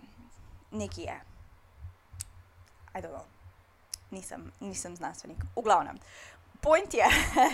neki 0.71 1.07
je. 1.07 1.17
Nisem, 4.11 4.51
nisem 4.59 4.95
znanstvenik, 4.95 5.43
v 5.55 5.61
glavnem. 5.61 5.99
Point 6.61 6.93
je, 6.93 7.05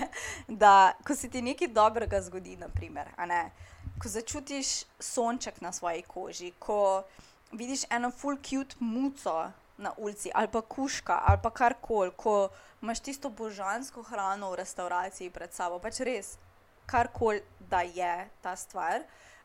da 0.63 0.93
ko 1.07 1.15
se 1.15 1.29
ti 1.29 1.41
nekaj 1.41 1.67
dobrega 1.67 2.22
zgodi, 2.22 2.55
naprimer, 2.57 3.10
ne, 3.27 3.51
ko 4.01 4.10
začutiš 4.10 4.83
sonček 5.00 5.62
na 5.62 5.72
svoji 5.72 6.01
koži, 6.07 6.51
ko 6.60 7.03
vidiš 7.51 7.83
eno 7.89 8.12
full 8.12 8.38
cute 8.38 8.75
muco 8.79 9.51
na 9.77 9.93
ulici 9.98 10.31
ali 10.33 10.48
pa 10.48 10.62
kuška 10.62 11.24
ali 11.27 11.39
pa 11.43 11.50
karkoli, 11.50 12.12
ko 12.17 12.50
imaš 12.81 13.00
tisto 13.00 13.29
božansko 13.29 14.03
hrano 14.03 14.51
v 14.51 14.55
restavraciji 14.55 15.29
pred 15.29 15.53
sabo, 15.53 15.79
pač 15.79 16.00
res, 16.00 16.38
karkoli 16.86 17.41
da 17.60 17.81
je 17.81 18.29
ta 18.41 18.55
stvar. 18.55 19.03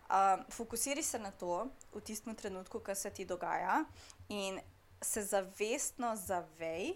Um, 0.08 0.44
fokusiri 0.50 1.02
se 1.02 1.18
na 1.18 1.30
to 1.30 1.68
v 1.94 2.00
tistem 2.00 2.34
trenutku, 2.34 2.80
ko 2.80 2.94
se 2.94 3.10
ti 3.10 3.24
dogaja, 3.24 3.84
in 4.28 4.60
se 5.02 5.22
zavestno 5.22 6.16
zavej, 6.16 6.94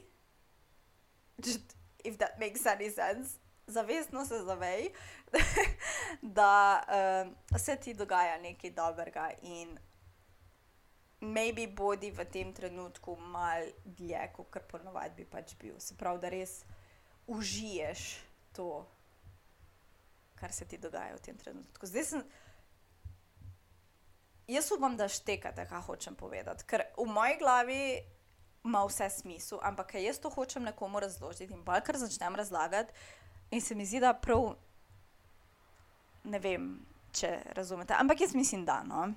if 2.05 2.19
that 2.19 2.39
makes 2.39 2.67
any 2.67 2.91
sense, 2.91 3.39
zavestno 3.67 4.25
se 4.27 4.43
zavej, 4.45 4.91
da 6.23 6.83
um, 7.25 7.59
se 7.59 7.77
ti 7.77 7.95
dogaja 7.95 8.39
nekaj 8.39 8.71
dobrega 8.71 9.31
in 9.43 9.79
maybe 11.21 11.67
bodi 11.67 12.11
v 12.11 12.25
tem 12.25 12.53
trenutku 12.53 13.17
malo 13.17 13.71
dlje, 13.85 14.33
kot 14.35 14.67
ponovadi 14.69 15.23
bi 15.23 15.25
pač 15.25 15.55
bil. 15.59 15.79
Se 15.79 15.95
pravi, 15.95 16.21
da 16.21 16.29
res 16.29 16.65
užiješ 17.31 18.19
to, 18.53 18.83
kar 20.35 20.53
se 20.53 20.67
ti 20.67 20.79
dogaja 20.79 21.15
v 21.15 21.23
tem 21.23 21.39
trenutku. 21.39 21.87
Zdaj 21.87 22.05
sem. 22.05 22.25
Jaz 24.53 24.69
upam, 24.75 24.97
da 24.97 25.09
štekate, 25.09 25.65
kaj 25.69 25.87
hočem 25.87 26.17
povedati, 26.19 26.65
ker 26.69 26.85
v 26.99 27.07
moji 27.09 27.39
glavi 27.41 27.83
ima 28.65 28.85
vse 28.85 29.09
smisel, 29.11 29.59
ampak 29.63 29.95
jaz 29.95 30.21
to 30.21 30.31
hočem 30.31 30.67
nekomu 30.69 31.01
razložiti 31.01 31.53
in 31.55 31.65
pa 31.65 31.81
kar 31.81 31.97
začnem 31.97 32.37
razlagati, 32.37 32.93
in 33.51 33.61
se 33.61 33.75
mi 33.75 33.87
zdi, 33.87 34.01
da 34.01 34.13
prav 34.15 34.55
ne 36.25 36.39
vem, 36.39 36.69
če 37.13 37.31
razumete, 37.57 37.95
ampak 37.99 38.21
jaz 38.21 38.35
mislim, 38.35 38.65
da 38.65 38.83
no. 38.87 39.13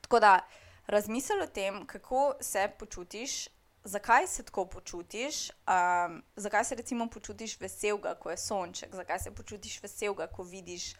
Tako 0.00 0.20
da 0.20 0.40
razmisli 0.86 1.40
o 1.42 1.46
tem, 1.46 1.86
kako 1.86 2.34
se 2.40 2.68
počutiš, 2.78 3.48
zakaj 3.84 4.26
se 4.26 4.42
tako 4.42 4.66
počutiš, 4.66 5.50
um, 5.50 6.22
zakaj 6.36 6.64
se 6.64 6.76
počutiš 7.12 7.60
veselega, 7.60 8.14
ko 8.14 8.30
je 8.30 8.36
sonček, 8.36 8.94
zakaj 8.94 9.18
se 9.18 9.34
počutiš 9.34 9.82
veselega, 9.82 10.26
ko 10.26 10.42
vidiš 10.42 10.94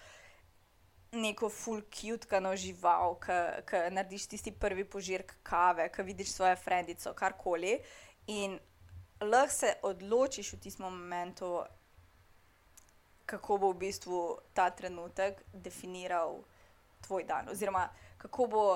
neko 1.12 1.48
full 1.48 1.82
cute 1.90 2.56
žival, 2.56 3.18
ki 3.20 3.82
narediš 3.90 4.26
tisti 4.26 4.52
prvi 4.52 4.84
požirk 4.84 5.36
kave, 5.42 5.88
ki 5.92 6.02
vidiš 6.02 6.32
svojo 6.32 6.56
frendico, 6.56 7.12
karkoli. 7.14 7.78
In 8.26 8.58
lahko 9.20 9.52
se 9.52 9.74
odločiš 9.82 10.52
v 10.52 10.60
tistem 10.60 10.84
momentu, 10.84 11.62
kako 13.26 13.58
bo 13.58 13.72
v 13.72 13.78
bistvu 13.78 14.38
ta 14.54 14.70
trenutek 14.70 15.42
definiral 15.52 16.44
tvoj 17.06 17.24
dan, 17.24 17.48
oziroma 17.48 17.88
kako 18.18 18.46
bo 18.46 18.66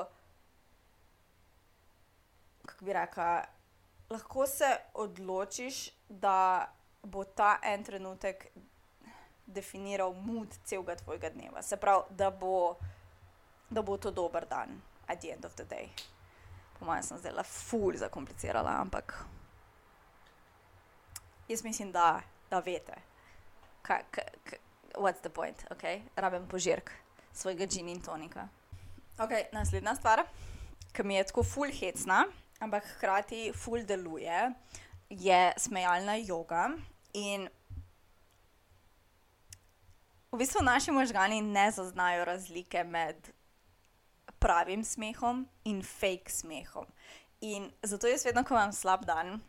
kako 2.71 2.85
bi 2.85 2.93
rekla, 2.93 3.45
lahko 4.11 4.47
se 4.47 4.77
odločiš, 4.95 5.91
da 6.09 6.73
bo 7.03 7.25
ta 7.25 7.59
en 7.63 7.85
trenutek 7.85 8.47
definiral 9.55 10.15
mood 10.15 10.55
celega 10.65 10.97
tvojega 10.97 11.31
dneva. 11.31 11.63
Se 11.63 11.77
pravi, 11.77 12.15
da 12.17 12.31
bo, 12.31 12.77
da 13.71 13.83
bo 13.83 13.97
to 13.97 14.11
dober 14.11 14.47
dan, 14.51 14.81
at 15.07 15.21
the 15.21 15.33
end 15.33 15.45
of 15.45 15.55
the 15.55 15.65
day. 15.65 15.91
Po 16.79 16.87
mojem, 16.87 17.03
sem 17.03 17.19
zdaj 17.19 17.45
ful 17.45 17.97
zakomplicirala, 17.97 18.79
ampak 18.81 19.15
jaz 21.49 21.65
mislim, 21.65 21.93
da, 21.93 22.23
da 22.51 22.61
veste, 22.65 22.97
kaj 23.83 24.05
je 24.17 24.59
what's 24.95 25.21
the 25.21 25.29
point, 25.29 25.67
ok? 25.71 25.83
Rabim 26.17 26.47
požirk 26.49 26.93
svojega 27.33 27.67
džin 27.67 27.89
in 27.89 28.01
tonika. 28.03 28.49
Ok, 29.19 29.53
naslednja 29.53 29.95
stvar, 29.95 30.25
ki 30.93 31.03
mi 31.03 31.15
je 31.15 31.27
tako 31.29 31.43
ful 31.45 31.71
hecna 31.81 32.25
ampak 32.61 32.85
hkrati 32.97 33.53
ful 33.57 33.85
deluje, 33.89 34.53
je 35.11 35.53
smejalna 35.57 36.19
yoga. 36.21 36.71
In 37.13 37.49
v 40.33 40.39
bistvu 40.39 40.63
naši 40.63 40.91
možgani 40.91 41.43
ne 41.43 41.71
zaznajo 41.71 42.25
razlike 42.25 42.85
med 42.85 43.33
pravim 44.39 44.85
smehom 44.85 45.47
in 45.65 45.83
fake 45.83 46.31
smehom. 46.31 46.87
In 47.41 47.71
zato 47.83 48.07
jaz 48.07 48.25
vedno, 48.25 48.45
ko 48.45 48.55
imam 48.55 48.73
slab 48.73 49.05
dan, 49.05 49.41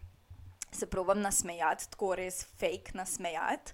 se 0.72 0.88
probujem 0.90 1.22
nasmejati, 1.22 1.90
tako 1.92 2.16
res 2.16 2.44
fake 2.60 2.96
nasmejati. 2.96 3.74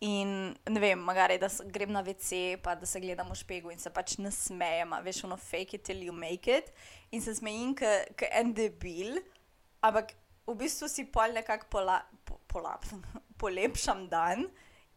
In 0.00 0.54
ne 0.70 0.80
vem, 0.80 1.00
magari, 1.02 1.38
da 1.38 1.48
grem 1.66 1.90
na 1.92 2.02
WC, 2.02 2.56
pa 2.62 2.74
da 2.78 2.86
se 2.86 3.00
gledam 3.00 3.30
v 3.30 3.36
špegu 3.38 3.72
in 3.74 3.80
se 3.82 3.90
pač 3.90 4.16
nasmejem, 4.22 4.94
veš, 5.04 5.24
ono 5.26 5.36
fake 5.36 5.76
it 5.76 5.84
till 5.84 6.02
you 6.02 6.14
make 6.14 6.58
it. 6.58 6.70
In 7.10 7.22
se 7.22 7.34
smejim, 7.34 7.74
kot 7.78 8.24
en 8.30 8.54
debil, 8.54 9.18
ampak 9.82 10.14
v 10.46 10.54
bistvu 10.58 10.88
si 10.88 11.04
pol 11.12 11.34
nekako 11.34 11.66
pola, 11.70 11.98
po, 12.24 12.38
pola, 12.46 12.76
polepšam 13.42 14.06
dan 14.08 14.46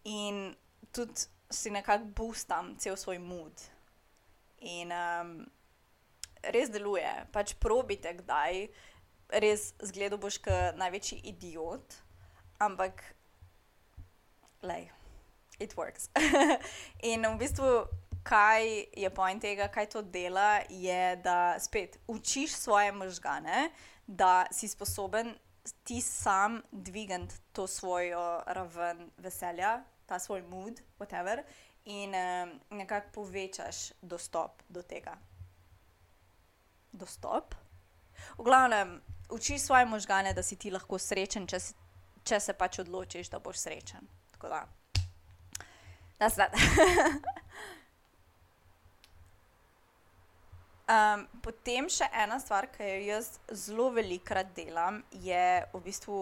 in 0.05 0.51
tudi 0.93 1.27
si 1.51 1.71
nekako 1.71 2.05
boostam 2.15 2.75
cel 2.77 2.95
svoj 2.97 3.19
mood. 3.19 3.63
In 4.61 4.91
um, 4.93 5.33
res 6.53 6.69
deluje, 6.69 7.09
pač 7.33 7.55
probite 7.59 8.13
kdaj, 8.21 8.65
res 9.41 9.71
zgledo 9.81 10.19
boš 10.21 10.39
kot 10.43 10.77
največji 10.79 11.21
idiot, 11.31 11.95
ampak, 12.61 13.03
lej, 14.65 14.89
it 15.59 15.75
works. 15.77 16.09
in 17.11 17.25
v 17.25 17.35
bistvu, 17.41 17.71
kaj 18.23 18.67
je 18.97 19.09
point 19.13 19.41
tega, 19.41 19.69
kaj 19.73 19.89
to 19.95 20.01
dela, 20.01 20.61
je, 20.69 21.15
da 21.23 21.57
spet 21.59 21.97
učiš 22.07 22.53
svoje 22.57 22.91
možgane, 22.91 23.71
da 24.05 24.45
si 24.53 24.67
sposoben 24.67 25.33
ti 25.83 26.01
sam 26.01 26.61
dvigati 26.71 27.35
to 27.51 27.67
svojo 27.67 28.43
raven 28.47 29.09
veselja, 29.17 29.83
ta 30.11 30.19
svoj 30.19 30.43
mood, 30.51 30.81
whatever, 30.99 31.43
in 31.85 32.11
um, 32.15 32.51
nekako 32.77 33.07
povečaš 33.13 33.91
dostop 34.01 34.61
do 34.69 34.83
tega. 34.83 35.15
Dostop. 36.91 37.55
V 38.37 38.43
glavnem, 38.43 38.99
učiš 39.31 39.61
svoje 39.61 39.85
možgane, 39.85 40.33
da 40.33 40.43
si 40.43 40.59
ti 40.59 40.71
lahko 40.71 40.99
srečen, 40.99 41.47
če, 41.47 41.59
si, 41.59 41.73
če 42.27 42.39
se 42.43 42.53
pač 42.53 42.81
odločiš, 42.83 43.31
da 43.31 43.39
boš 43.39 43.63
srečen. 43.63 44.03
Tako 44.35 44.51
da, 44.51 44.65
da 46.19 46.29
se 46.29 46.43
da. 46.43 46.51
Um, 50.91 51.21
potem 51.39 51.85
še 51.87 52.03
ena 52.19 52.35
stvar, 52.41 52.65
ki 52.73 52.83
jo 52.83 52.95
jaz 53.13 53.27
zelo 53.55 53.85
velikokrat 53.95 54.49
delam, 54.57 54.97
je 55.23 55.61
v 55.71 55.79
bistvu 55.85 56.17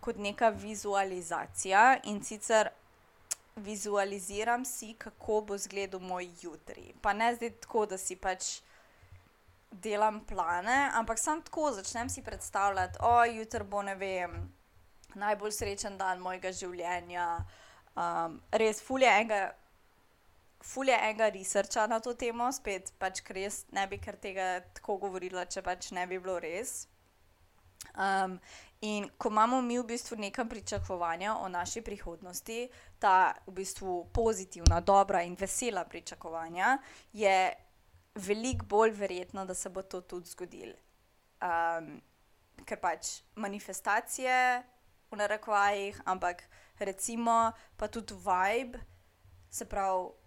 kot 0.00 0.16
neka 0.22 0.48
vizualizacija 0.54 1.82
in 2.08 2.22
sicer 2.24 2.70
vizualiziram 3.56 4.64
si, 4.64 4.94
kako 4.94 5.40
bo 5.40 5.54
izgledal 5.54 6.00
moj 6.00 6.28
jutri. 6.42 6.94
Pa 7.02 7.12
ne 7.12 7.34
zdaj 7.34 7.50
tako, 7.60 7.86
da 7.86 7.98
si 7.98 8.16
pač 8.16 8.60
delam 9.70 10.20
plane, 10.24 10.90
ampak 10.94 11.18
sam 11.18 11.42
tako 11.42 11.72
začnem 11.72 12.08
si 12.08 12.22
predstavljati, 12.22 12.98
oh, 13.00 13.24
jutri 13.36 13.64
bo 13.64 13.82
ne 13.82 13.94
vem, 13.94 14.36
najbolj 15.14 15.52
srečen 15.52 15.98
dan 15.98 16.20
mojega 16.20 16.52
življenja. 16.52 17.28
Um, 17.96 18.40
res, 18.52 18.82
fulje 18.84 19.08
enega 19.08 19.54
fulje 20.66 20.94
enega 20.94 21.28
researcha 21.30 21.86
na 21.86 22.00
to 22.00 22.14
temo, 22.14 22.48
spet 22.52 22.92
pač, 23.00 23.22
ker 23.24 23.38
res 23.38 23.62
ne 23.76 23.86
bi 23.90 23.98
kar 24.02 24.18
tega 24.20 24.60
tako 24.76 24.98
govorila, 25.06 25.46
če 25.46 25.62
pač 25.62 25.92
ne 25.96 26.06
bi 26.10 26.18
bilo 26.18 26.38
res. 26.42 26.86
Um, 27.94 28.38
in 28.80 29.08
ko 29.18 29.28
imamo 29.28 29.62
mi 29.62 29.78
v 29.78 29.84
bistvu 29.84 30.16
neka 30.16 30.44
pričakovanja 30.44 31.36
o 31.36 31.48
naši 31.48 31.80
prihodnosti, 31.80 32.68
ta 32.98 33.34
v 33.46 33.52
bistvu 33.52 34.08
pozitivna, 34.12 34.80
dobra 34.80 35.22
in 35.22 35.36
vesela 35.38 35.84
pričakovanja, 35.84 36.78
je 37.12 37.52
veliko 38.14 38.66
bolj 38.66 38.90
verjetno, 38.90 39.44
da 39.44 39.54
se 39.54 39.68
bo 39.68 39.82
to 39.82 40.00
tudi 40.00 40.28
zgodilo. 40.28 40.76
Um, 41.42 42.00
ker 42.64 42.80
pač 42.80 43.20
manifestacije 43.34 44.62
v 45.10 45.16
narekovajih, 45.16 46.00
ampak 46.04 46.42
recimo 46.78 47.52
pa 47.76 47.88
tudi 47.88 48.14
vibe, 48.14 48.80
se 49.50 49.64
pravi 49.64 50.25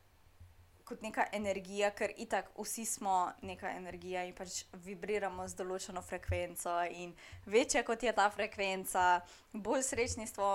kot 0.89 1.02
neka 1.06 1.28
energija, 1.34 1.91
ker 1.95 2.12
itak 2.17 2.49
vsi 2.58 2.86
smo 2.86 3.32
neka 3.45 3.69
energija 3.78 4.23
in 4.25 4.34
pač 4.36 4.63
vibriramo 4.86 5.45
z 5.47 5.60
določeno 5.60 6.02
frekvenco. 6.06 6.73
In 6.97 7.13
večja 7.45 7.84
kot 7.88 8.04
je 8.04 8.13
ta 8.17 8.25
frekvenca, 8.34 9.06
bolj 9.54 9.86
srečni 9.91 10.28
smo, 10.28 10.49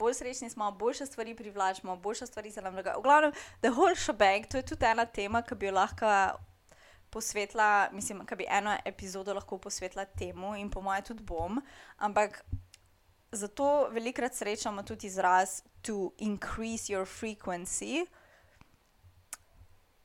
bolj 0.00 0.20
srečni 0.20 0.50
smo 0.52 0.70
boljše 0.78 1.08
stvari 1.10 1.34
privlačimo, 1.34 1.96
boljše 1.96 2.30
stvari 2.30 2.54
se 2.54 2.62
nam 2.62 2.78
dogajajo. 2.78 3.02
V 3.02 3.08
glavnem, 3.08 3.36
the 3.60 3.74
whole 3.74 3.96
shebang, 3.96 4.46
to 4.46 4.62
je 4.62 4.68
tudi 4.72 4.86
ena 4.86 5.06
tema, 5.06 5.42
ki 5.42 5.58
bi 5.58 5.70
jo 5.70 5.76
lahko. 5.80 6.14
Posvetla, 7.10 7.88
mislim, 7.90 8.20
da 8.22 8.36
bi 8.38 8.44
eno 8.46 8.76
epizodo 8.86 9.34
lahko 9.34 9.56
posvetila 9.58 10.04
temu, 10.04 10.52
in 10.54 10.68
po 10.70 10.78
mojem, 10.78 11.08
tudi 11.08 11.24
bom. 11.26 11.58
Ampak 11.98 12.44
zato 13.32 13.88
velikokrat 13.90 14.34
srečamo 14.38 14.82
tudi 14.86 15.10
izraz 15.10 15.62
to 15.82 16.12
increase 16.18 16.86
your 16.92 17.02
frequency, 17.02 18.06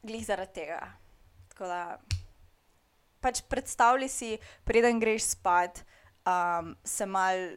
glih 0.05 0.25
zaradi 0.25 0.61
tega. 0.61 0.79
Tako 1.53 1.67
da, 1.71 1.81
pač 3.23 3.41
predstavljaj 3.49 4.09
si, 4.11 4.31
preden 4.63 4.99
greš 4.99 5.31
spat, 5.35 5.83
um, 6.25 6.75
se 6.83 7.05
mal 7.05 7.55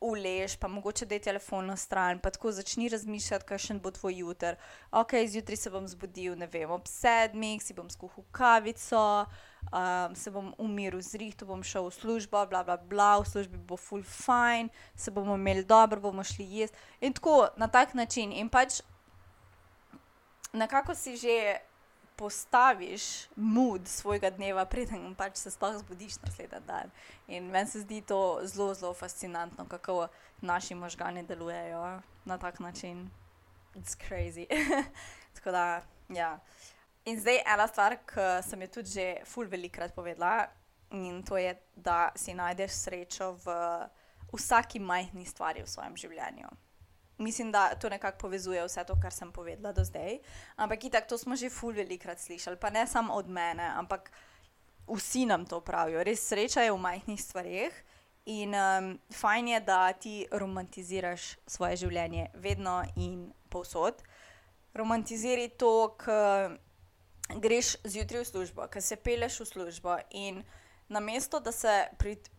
ulež, 0.00 0.56
pa 0.56 0.68
mogoče 0.68 1.06
da 1.06 1.14
je 1.14 1.20
telefon 1.20 1.66
na 1.66 1.76
stran, 1.76 2.20
pa 2.22 2.30
tako 2.30 2.52
začni 2.52 2.88
razmišljati, 2.88 3.44
kakšen 3.44 3.80
bo 3.82 3.90
tvoj 3.90 4.18
jutr. 4.18 4.54
Ok, 4.90 5.14
zjutraj 5.26 5.56
se 5.56 5.70
bom 5.70 5.88
zbudil, 5.88 6.36
ne 6.38 6.46
vem, 6.46 6.70
ob 6.70 6.86
sedmih, 6.86 7.62
si 7.62 7.74
bom 7.74 7.90
skuhal 7.90 8.24
kavico. 8.30 9.26
Um, 9.74 10.14
se 10.14 10.30
bom 10.30 10.52
umiril 10.58 11.02
z 11.02 11.18
rihtom, 11.18 11.48
bom 11.50 11.62
šel 11.66 11.88
v 11.90 11.94
službo, 11.96 12.44
bla, 12.46 12.62
bla, 12.64 12.76
bla, 12.78 13.18
v 13.18 13.26
službi 13.26 13.58
bo 13.58 13.76
full 13.76 14.06
fine, 14.06 14.70
se 14.96 15.10
bomo 15.10 15.34
imeli 15.34 15.64
dobro, 15.66 16.00
bomo 16.00 16.24
šli 16.24 16.46
jesti. 16.46 16.78
In 17.00 17.12
tako 17.12 17.48
na 17.56 17.66
tak 17.68 17.94
način. 17.94 18.32
In 18.32 18.48
pač 18.48 18.80
nekako 20.52 20.94
si 20.94 21.16
že 21.16 21.58
postaviš 22.18 23.30
mood 23.36 23.88
svojega 23.88 24.30
dneva, 24.30 24.64
preden 24.66 25.14
pač 25.14 25.38
se 25.38 25.50
sploh 25.54 25.78
zbudiš 25.78 26.18
naslednji 26.26 26.60
dan. 26.66 26.90
In 27.30 27.46
meni 27.46 27.70
se 27.70 27.80
zdi 27.80 28.00
to 28.02 28.40
zelo, 28.42 28.74
zelo 28.74 28.94
fascinantno, 28.94 29.68
kako 29.68 30.08
naši 30.40 30.74
možgani 30.74 31.22
delujejo 31.22 32.00
na 32.24 32.38
tak 32.38 32.58
način. 32.60 33.10
It's 33.74 33.94
crazy. 33.94 34.46
Tako 35.34 35.50
da, 35.50 35.82
ja. 36.08 36.38
In 37.04 37.20
zdaj 37.20 37.38
ena 37.46 37.68
stvar, 37.68 37.96
ki 37.96 38.42
sem 38.42 38.62
jo 38.62 38.68
tudi 38.68 38.90
že 38.90 39.06
ful 39.24 39.46
velikrat 39.46 39.94
povedala, 39.94 40.48
in 40.90 41.22
to 41.22 41.38
je, 41.38 41.54
da 41.76 42.10
si 42.16 42.34
najdeš 42.34 42.72
srečo 42.72 43.36
v 43.44 43.54
vsaki 44.32 44.80
majhni 44.80 45.24
stvari 45.26 45.62
v 45.62 45.70
svojem 45.70 45.96
življenju 45.96 46.48
mislim, 47.18 47.52
da 47.52 47.74
to 47.74 47.88
nekako 47.88 48.18
povezuje 48.18 48.64
vse 48.64 48.84
to, 48.84 48.96
kar 49.02 49.12
sem 49.12 49.32
povedala 49.32 49.72
do 49.72 49.84
zdaj. 49.84 50.18
Ampak 50.56 50.84
itak, 50.84 51.08
to 51.08 51.18
smo 51.18 51.36
že 51.36 51.50
ful 51.50 51.72
velikrat 51.72 52.20
slišali, 52.20 52.56
pa 52.56 52.70
ne 52.70 52.86
samo 52.86 53.14
od 53.14 53.28
mene, 53.28 53.66
ampak 53.76 54.10
vsi 54.88 55.26
nam 55.26 55.46
to 55.46 55.60
pravijo. 55.60 56.04
Res 56.04 56.28
sreča 56.28 56.62
je 56.62 56.72
v 56.72 56.78
majhnih 56.78 57.22
stvarih. 57.22 57.84
In 58.28 58.52
um, 58.54 58.98
fajn 59.14 59.48
je, 59.48 59.60
da 59.60 59.92
ti 59.92 60.26
romantiziraš 60.32 61.38
svoje 61.46 61.76
življenje 61.76 62.26
vedno 62.34 62.82
in 62.96 63.32
povsod. 63.48 64.02
Romantiziraj 64.76 65.48
to, 65.56 65.96
ker 65.96 66.58
greš 67.40 67.76
zjutraj 67.84 68.22
v 68.22 68.28
službo, 68.28 68.66
ker 68.68 68.84
se 68.84 68.96
peleš 68.96 69.40
v 69.40 69.46
službo 69.46 69.96
in 70.10 70.42
namesto 70.88 71.40
da 71.40 71.52
se 71.52 71.88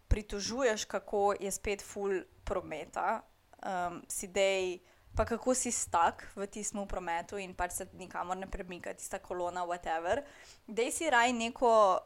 pritožuješ, 0.07 0.85
kako 0.85 1.33
je 1.39 1.51
spet 1.51 1.81
full 1.81 2.21
prometa, 2.43 3.21
um, 3.65 4.01
si 4.07 4.27
dej, 4.27 4.79
pa 5.15 5.25
kako 5.25 5.53
si 5.55 5.71
stak 5.71 6.27
v 6.35 6.47
tistem 6.47 6.87
prometu 6.87 7.37
in 7.37 7.53
pač 7.53 7.71
se 7.71 7.87
nikamor 7.93 8.37
ne 8.37 8.47
premika, 8.47 8.93
tista 8.93 9.19
kolona, 9.19 9.65
whatever. 9.65 10.23
Dej 10.67 10.91
si 10.91 11.09
raj 11.09 11.33
neko 11.33 11.99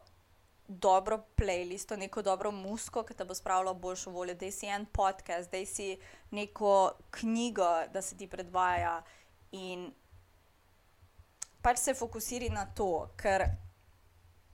dobro 0.68 1.18
playlisto, 1.36 1.96
neko 1.96 2.22
dobro 2.22 2.50
musko, 2.50 3.04
ki 3.04 3.14
te 3.14 3.24
bo 3.24 3.34
spravilo 3.34 3.74
boljšo 3.74 4.10
voljo. 4.10 4.34
Dej 4.34 4.52
si 4.52 4.66
en 4.66 4.86
podcast, 4.86 5.50
dej 5.50 5.66
si 5.66 5.88
neko 6.30 6.92
knjigo, 7.10 7.86
da 7.92 8.02
se 8.02 8.16
ti 8.16 8.28
predvaja 8.28 9.02
in 9.52 9.92
pač 11.62 11.78
se 11.78 11.94
fokusiri 11.94 12.50
na 12.50 12.66
to, 12.66 13.08
ker 13.16 13.46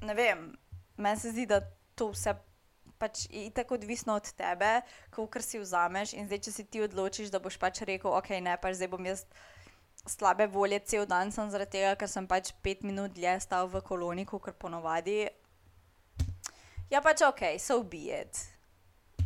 ne 0.06 0.14
vem, 0.14 0.50
meni 0.96 1.20
se 1.20 1.32
zdi, 1.32 1.46
da 1.46 1.60
to 1.94 2.10
vse 2.14 2.34
pač 3.00 3.24
je 3.32 3.48
tako 3.56 3.78
odvisno 3.80 4.14
od 4.20 4.28
tebe, 4.36 4.82
kako 5.10 5.40
si 5.40 5.58
vzameš. 5.58 6.12
In 6.12 6.28
zdaj, 6.28 6.44
če 6.44 6.52
si 6.52 6.64
ti 6.68 6.84
odločiš, 6.84 7.32
da 7.32 7.40
boš 7.40 7.56
pač 7.56 7.80
rekel, 7.88 8.12
ok, 8.12 8.36
ne, 8.44 8.58
pač 8.60 8.76
zdaj 8.76 8.92
bom 8.92 9.08
jaz 9.08 9.24
slabe 10.04 10.46
volje 10.46 10.78
cel 10.84 11.06
dan, 11.08 11.32
sem 11.32 11.48
zaradi 11.52 11.78
tega, 11.78 11.94
ker 11.96 12.08
sem 12.08 12.28
pač 12.28 12.52
pet 12.64 12.84
minut 12.84 13.12
dlje 13.16 13.38
stal 13.44 13.68
v 13.72 13.80
koloniku, 13.84 14.40
kar 14.40 14.56
ponovadi. 14.56 15.24
Ja, 16.92 17.00
pač 17.00 17.24
ok, 17.24 17.56
so 17.62 17.80
ubijeti. 17.80 18.48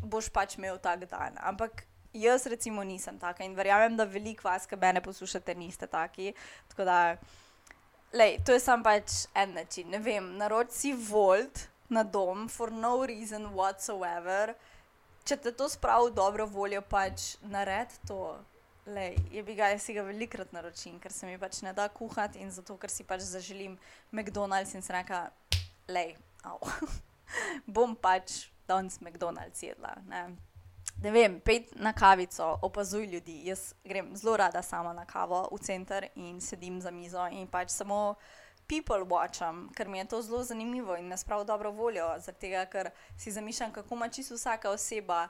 Boš 0.05 0.29
pač 0.31 0.59
imel 0.59 0.79
tak 0.79 1.07
dan. 1.11 1.39
Ampak 1.41 1.87
jaz, 2.15 2.47
recimo, 2.47 2.85
nisem 2.85 3.19
taka 3.19 3.47
in 3.47 3.55
verjamem, 3.57 3.97
da 3.97 4.05
veliko 4.05 4.49
vas, 4.49 4.67
ki 4.69 4.77
me 4.77 5.01
poslušate, 5.01 5.55
niste 5.55 5.87
taki. 5.91 6.35
Tako 6.71 6.85
da, 6.85 6.99
lej, 8.13 8.39
to 8.45 8.53
je 8.53 8.61
samo 8.61 8.85
pač 8.85 9.27
en 9.35 9.55
način. 9.55 9.91
Ne 9.91 9.99
vem, 9.99 10.37
narod 10.37 10.71
si 10.71 10.93
volt 10.93 11.74
na 11.89 12.03
dom, 12.03 12.49
for 12.49 12.71
no 12.71 13.05
reason 13.07 13.47
whatsoever. 13.55 14.55
Če 15.25 15.37
te 15.41 15.53
to 15.57 15.69
spravi 15.69 16.11
v 16.11 16.17
dobro 16.17 16.47
voljo, 16.47 16.83
pač 16.85 17.37
nared 17.43 17.93
to. 18.09 18.37
Lej, 18.87 19.17
je 19.33 19.41
bi 19.41 19.55
ga, 19.57 19.71
si 19.81 19.95
ga 19.97 20.03
velikrat 20.05 20.51
naročim, 20.53 20.99
ker 21.01 21.13
se 21.13 21.25
mi 21.25 21.39
pač 21.41 21.63
ne 21.65 21.73
da 21.73 21.89
kuhati 21.89 22.43
in 22.45 22.51
zato, 22.53 22.77
ker 22.77 22.93
si 22.93 23.07
pač 23.09 23.25
zaželim 23.25 23.79
McDonald's 24.13 24.75
in 24.77 24.85
se 24.85 24.93
reka, 24.93 25.31
lej, 25.89 26.13
bom 27.77 27.97
pač 27.97 28.51
danes 28.69 29.01
McDonald's 29.01 29.63
jedla. 29.65 29.97
Ne. 30.09 30.37
ne 31.01 31.11
vem, 31.11 31.41
pet 31.41 31.73
na 31.81 31.95
kavico, 31.97 32.59
opazuj 32.63 33.07
ljudi. 33.07 33.41
Jaz 33.49 33.73
grem 33.85 34.13
zelo 34.17 34.37
rada 34.37 34.63
sama 34.63 34.93
na 34.93 35.09
kavo 35.09 35.47
v 35.53 35.61
center 35.65 36.09
in 36.15 36.41
sedim 36.41 36.81
za 36.81 36.91
mizo 36.91 37.25
in 37.33 37.49
pač 37.49 37.73
samo 37.73 38.15
people 38.67 39.05
watcham, 39.09 39.69
ker 39.75 39.89
mi 39.89 39.99
je 39.99 40.05
to 40.05 40.23
zelo 40.23 40.45
zanimivo 40.45 40.97
in 40.97 41.09
me 41.09 41.17
sprav 41.17 41.45
dobro 41.45 41.71
voljo, 41.71 42.07
tega, 42.41 42.67
ker 42.67 42.91
si 43.19 43.33
zamišljam, 43.33 43.73
kako 43.73 43.95
ima 43.95 44.09
čisto 44.09 44.35
vsaka 44.35 44.71
oseba. 44.71 45.29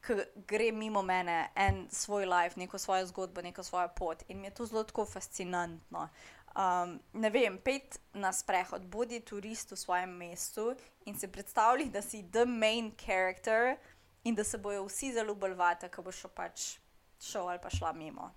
Ki 0.00 0.14
gre 0.48 0.70
mimo 0.72 1.02
mene, 1.02 1.50
en 1.54 1.82
svoj 1.92 2.24
life, 2.24 2.56
neko 2.56 2.78
svojo 2.78 3.06
zgodbo, 3.06 3.42
neko 3.42 3.62
svojo 3.62 3.88
pot, 3.96 4.22
in 4.28 4.40
mi 4.40 4.46
je 4.46 4.54
to 4.54 4.66
zelo 4.66 4.84
tako 4.84 5.04
fascinantno. 5.04 6.08
Um, 6.56 7.00
ne 7.12 7.30
vem, 7.30 7.58
pet 7.58 8.00
na 8.12 8.32
sprehod, 8.32 8.86
bodi 8.90 9.20
turist 9.20 9.70
v 9.70 9.76
svojem 9.76 10.10
mestu 10.10 10.72
in 11.06 11.18
si 11.18 11.28
predstavljaj, 11.28 11.90
da 11.92 12.02
si 12.02 12.24
the 12.32 12.44
main 12.44 12.90
character 12.96 13.76
in 14.24 14.34
da 14.34 14.44
se 14.44 14.58
bojo 14.58 14.84
vsi 14.84 15.12
zelo 15.12 15.34
balvati, 15.34 15.88
ko 15.88 16.02
boš 16.02 16.24
pač 16.34 16.78
šel 17.20 17.48
ali 17.48 17.60
pa 17.62 17.70
šla 17.70 17.92
mimo. 17.92 18.32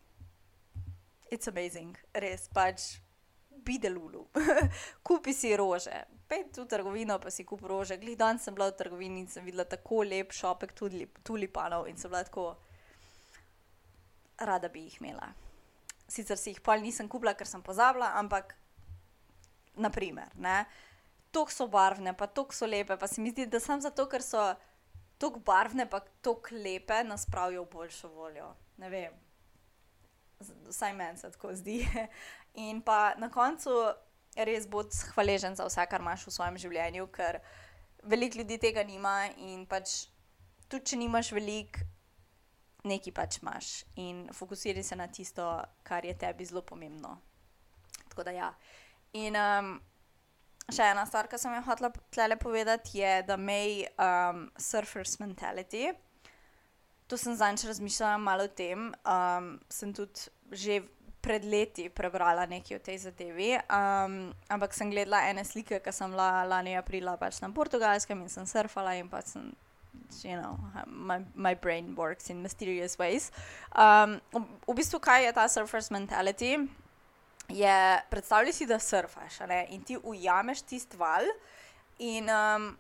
It's 1.32 1.48
amazing, 1.48 1.98
res 2.14 2.48
pač 2.54 3.00
bidelulu. 3.66 4.28
Kupi 5.06 5.34
si 5.34 5.56
rože, 5.56 6.06
pet 6.28 6.58
v 6.58 6.66
trgovino, 6.66 7.20
pa 7.20 7.30
si 7.30 7.46
kupi 7.46 7.68
rože. 7.68 7.98
Glej, 7.98 8.18
danes 8.18 8.44
sem 8.44 8.56
bila 8.56 8.72
v 8.72 8.78
trgovini 8.80 9.22
in 9.24 9.28
sem 9.28 9.46
videla 9.46 9.66
tako 9.66 10.04
lep 10.04 10.34
šopek 10.34 10.74
tudi 10.74 11.08
tulipanov 11.24 11.88
in 11.88 11.98
sem 11.98 12.10
bila 12.10 12.24
tako 12.24 12.56
rada 14.40 14.70
bi 14.70 14.88
jih 14.88 14.98
imela. 15.02 15.30
Sicer 16.08 16.38
si 16.38 16.52
jih 16.54 16.62
pol 16.62 16.82
nisem 16.84 17.10
kupila, 17.10 17.34
ker 17.38 17.48
sem 17.48 17.62
pozabila, 17.62 18.14
ampak 18.20 18.56
naprimer, 19.76 20.34
ne. 20.36 20.64
Tako 21.34 21.52
so 21.52 21.68
barvne, 21.68 22.14
pa 22.14 22.28
tako 22.28 22.54
so 22.54 22.68
lepe, 22.70 22.98
pa 22.98 23.08
se 23.08 23.22
mi 23.22 23.32
zdi, 23.34 23.48
da 23.50 23.60
samo 23.60 23.82
zato, 23.82 24.06
ker 24.10 24.22
so 24.22 24.42
tako 25.18 25.42
barvne, 25.46 25.88
pa 25.90 26.04
tako 26.22 26.58
lepe, 26.58 27.04
nas 27.08 27.26
pravijo 27.30 27.64
v 27.66 27.72
boljšo 27.74 28.10
voljo. 28.14 28.54
Ne 28.78 28.90
vem. 28.90 29.23
Vsaj 30.70 30.94
meni 30.98 31.18
se 31.18 31.32
tako 31.32 31.54
zdi. 31.56 31.82
In 32.68 32.82
pa 32.82 33.14
na 33.18 33.30
koncu 33.34 33.72
res 34.36 34.68
bodi 34.68 34.98
hvaležen 35.14 35.56
za 35.56 35.66
vse, 35.68 35.86
kar 35.90 36.02
imaš 36.02 36.28
v 36.28 36.34
svojem 36.34 36.58
življenju, 36.66 37.08
ker 37.14 37.40
veliko 38.04 38.42
ljudi 38.42 38.60
tega 38.62 38.84
nima 38.84 39.30
in 39.38 39.66
pač 39.70 40.08
tudi, 40.68 40.84
če 40.92 41.00
nimaš 41.00 41.32
veliko, 41.36 41.86
nekaj 42.84 43.14
pač 43.16 43.40
imaš 43.40 43.72
in 44.02 44.26
fokusiraj 44.36 44.84
se 44.84 44.98
na 45.00 45.08
tisto, 45.08 45.46
kar 45.88 46.06
je 46.06 46.18
tebi 46.20 46.46
zelo 46.46 46.62
pomembno. 46.68 47.16
Tako 48.10 48.26
da 48.28 48.34
ja. 48.36 48.50
In 49.18 49.38
um, 49.40 49.76
še 50.74 50.90
ena 50.92 51.06
stvar, 51.08 51.30
ki 51.32 51.40
sem 51.40 51.56
jo 51.56 51.64
hotela 51.68 51.94
tle 52.14 52.38
povedati, 52.42 53.00
je, 53.00 53.14
da 53.28 53.38
imej 53.40 53.86
um, 53.96 54.48
surfers 54.58 55.20
mentality. 55.22 55.94
To 57.08 57.20
sem 57.20 57.36
zadnjič 57.38 57.68
razmišljala 57.70 58.18
malo 58.18 58.48
o 58.50 58.52
tem. 58.52 58.92
Um, 59.06 59.56
sem 59.70 59.94
tudi 59.96 60.28
že 60.54 60.82
pred 61.24 61.46
leti 61.48 61.88
prebrala 61.88 62.44
nekaj 62.44 62.78
o 62.78 62.84
tej 62.84 62.98
zadevi. 63.08 63.56
Um, 63.72 64.36
ampak 64.52 64.76
sem 64.76 64.92
gledala 64.92 65.24
ene 65.32 65.48
slike, 65.48 65.80
ki 65.80 65.92
sem 65.96 66.12
bila 66.12 66.44
lani 66.44 66.76
aprila 66.76 67.16
pač 67.16 67.40
na 67.40 67.48
portugalskem 67.48 68.20
in 68.20 68.30
sem 68.30 68.44
surfala 68.44 69.00
in 69.00 69.08
pač 69.08 69.38
sem. 69.38 69.54
You 70.22 70.38
know, 70.38 70.60
my, 70.86 71.26
my 71.34 71.54
brain 71.54 71.96
works 71.96 72.30
in 72.30 72.42
mysterious 72.42 72.98
ways. 72.98 73.32
Um, 73.74 74.20
v, 74.34 74.42
v 74.68 74.76
bistvu, 74.78 75.00
kaj 75.02 75.26
je 75.26 75.32
ta 75.34 75.46
surfer's 75.50 75.90
mentality? 75.90 76.58
Je 77.50 77.78
predstavljaj 78.10 78.54
si, 78.54 78.66
da 78.70 78.80
surfaš 78.80 79.40
ne? 79.50 79.66
in 79.74 79.82
ti 79.82 79.98
ujameš 79.98 80.64
tisti 80.70 80.98
val 80.98 81.26
in 82.00 82.30
um, 82.30 82.78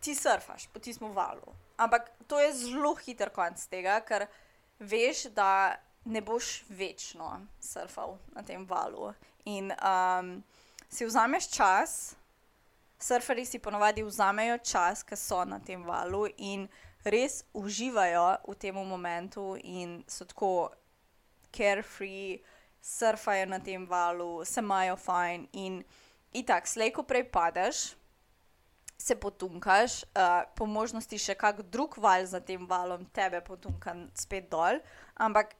ti 0.00 0.14
surfaš 0.14 0.68
po 0.72 0.80
tistem 0.80 1.12
valu. 1.12 1.54
Ampak 1.76 2.10
to 2.26 2.40
je 2.40 2.52
zelo 2.52 2.94
hiter 2.94 3.32
konc 3.34 3.60
tega, 3.70 3.98
ker 4.04 4.26
veš, 4.78 5.28
da 5.34 5.76
ne 6.04 6.20
boš 6.20 6.64
večno 6.68 7.46
surfal 7.60 8.18
na 8.34 8.42
tem 8.42 8.66
valu. 8.66 9.12
In 9.44 9.72
um, 9.72 10.42
si 10.88 11.04
vzameš 11.04 11.48
čas, 11.50 12.16
surferji 12.98 13.44
si 13.44 13.58
ponovadi 13.58 14.02
vzamejo 14.02 14.58
čas, 14.58 15.02
ki 15.02 15.16
so 15.16 15.44
na 15.44 15.58
tem 15.60 15.82
valu 15.84 16.26
in 16.38 16.68
res 17.04 17.44
uživajo 17.52 18.38
v 18.48 18.54
tem 18.56 18.74
momentu 18.74 19.56
in 19.60 20.04
so 20.08 20.24
tako 20.24 20.70
carefree, 21.52 22.40
surfajo 22.80 23.46
na 23.46 23.58
tem 23.58 23.86
valu, 23.86 24.44
se 24.44 24.60
imajo 24.60 24.96
fajn 24.96 25.48
in 25.52 25.84
itak, 26.32 26.66
slejko 26.68 27.02
prej 27.02 27.24
padeš. 27.32 27.94
Se 28.98 29.16
potunkaš, 29.16 30.04
uh, 30.14 30.46
po 30.56 30.66
možnosti 30.70 31.18
še 31.18 31.34
kak 31.34 31.64
drug 31.68 31.96
val 31.98 32.24
za 32.24 32.40
tem 32.40 32.62
valom, 32.66 33.02
tebe 33.12 33.40
potunka 33.44 33.92
spet 34.16 34.46
dol, 34.48 34.78
ampak 35.18 35.52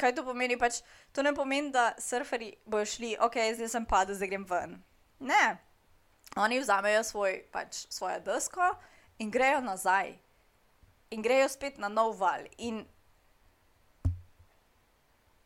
kaj 0.00 0.14
to 0.16 0.24
pomeni? 0.26 0.56
Pač, 0.58 0.80
to 1.12 1.22
ne 1.22 1.34
pomeni, 1.36 1.72
da 1.74 1.90
surferi 2.00 2.54
bojo 2.66 2.88
šli, 2.88 3.16
ok, 3.20 3.36
zdaj 3.58 3.74
sem 3.74 3.88
padel, 3.88 4.16
zdaj 4.16 4.32
grem 4.32 4.46
ven. 4.48 4.78
Ne, 5.20 5.44
oni 6.40 6.60
vzamejo 6.62 7.02
svoj, 7.04 7.42
pač, 7.52 7.84
svojo 7.92 8.20
desko 8.24 8.72
in 9.18 9.30
grejo 9.30 9.60
nazaj. 9.60 10.14
In 11.10 11.22
grejo 11.22 11.48
spet 11.50 11.78
na 11.78 11.90
nov 11.90 12.16
val. 12.20 12.46
In 12.58 12.84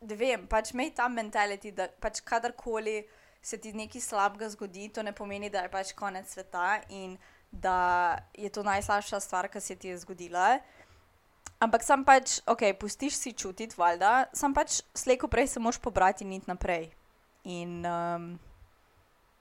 da 0.05 0.17
vem, 0.21 0.47
pač 0.47 0.75
imej 0.75 0.93
ta 0.99 1.09
mentality, 1.09 1.73
da 1.73 1.89
pač 1.89 2.21
kadarkoli 2.21 3.03
se 3.45 3.57
ti 3.61 3.73
nekaj 3.73 4.01
slabega 4.01 4.49
zgodi, 4.53 4.89
to 4.93 5.03
ne 5.03 5.13
pomeni, 5.13 5.51
da 5.51 5.65
je 5.65 5.73
pač 5.73 5.93
konec 5.97 6.29
sveta 6.29 6.81
in 6.89 7.17
da 7.51 8.19
je 8.35 8.51
to 8.53 8.63
najslabša 8.63 9.21
stvar, 9.21 9.49
ki 9.49 9.61
se 9.61 9.77
ti 9.77 9.89
je 9.89 9.99
zgodila. 9.99 10.59
Ampak 11.65 11.81
sam 11.81 12.05
pač, 12.05 12.43
ok, 12.45 12.77
pustiš 12.77 13.17
si 13.17 13.33
čutiti, 13.33 13.77
valjda, 13.81 14.29
sam 14.37 14.53
pač 14.53 14.83
slejko 14.93 15.31
prej 15.33 15.55
se 15.55 15.63
moš 15.63 15.79
pobrati 15.81 16.25
in 16.25 16.35
iti 16.37 16.51
naprej. 16.51 16.91
In 17.49 17.81
um, 17.89 18.27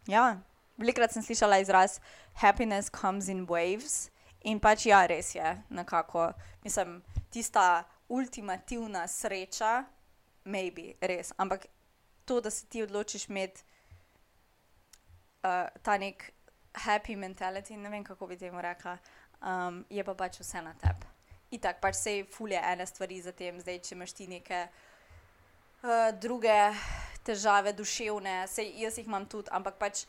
ja, 0.07 0.39
velikrat 0.79 1.11
sem 1.11 1.25
slišala 1.25 1.59
izraz 1.59 1.99
happiness 2.39 2.87
comes 2.87 3.27
in 3.27 3.43
waves. 3.49 4.07
In 4.47 4.59
pač 4.63 4.87
ja, 4.87 5.03
res 5.07 5.33
je, 5.35 5.51
nekako, 5.75 6.31
mislim, 6.63 7.01
tista 7.31 7.83
ultimativna 8.07 9.03
sreča, 9.07 9.83
maybe, 10.47 10.93
res. 11.03 11.35
Ampak 11.35 11.67
to, 12.23 12.39
da 12.39 12.51
se 12.51 12.67
ti 12.71 12.83
odločiš 12.83 13.27
imeti 13.27 13.67
uh, 15.43 15.67
ta 15.83 15.99
nek 15.99 16.29
happy 16.87 17.19
mentality, 17.19 17.75
ne 17.75 17.91
vem 17.91 18.03
kako 18.03 18.31
bi 18.31 18.39
temu 18.39 18.63
rekla, 18.63 18.95
um, 19.43 19.83
je 19.91 20.03
pa 20.07 20.15
pač 20.15 20.39
vse 20.39 20.63
na 20.63 20.75
tebi 20.79 21.12
itak 21.53 21.79
pač 21.81 21.95
se 21.95 22.13
fulje 22.31 22.59
ene 22.59 22.85
stvari 22.85 23.21
za 23.21 23.31
tem, 23.31 23.59
zdaj 23.61 23.79
če 23.85 23.95
imaš 23.95 24.13
ti 24.17 24.27
neke 24.27 24.65
uh, 24.67 26.09
druge 26.21 26.57
težave, 27.23 27.73
duševne, 27.77 28.41
sej 28.51 28.73
jaz 28.81 28.97
jih 28.99 29.07
imam 29.07 29.27
tudi, 29.29 29.51
ampak 29.53 29.77
pač. 29.79 30.05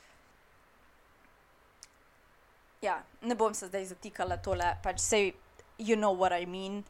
Ja, 2.84 2.98
ne 3.24 3.36
bom 3.38 3.54
se 3.56 3.70
zdaj 3.70 3.86
zatikala 3.94 4.36
tole, 4.44 4.74
pač 4.84 5.00
sej, 5.00 5.30
you 5.78 5.96
know 5.96 6.12
what 6.12 6.32
I 6.32 6.44
mean. 6.46 6.82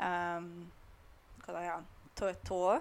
Um, 0.00 0.70
da, 1.46 1.60
ja, 1.60 1.80
to 2.16 2.28
je 2.30 2.36
to. 2.48 2.78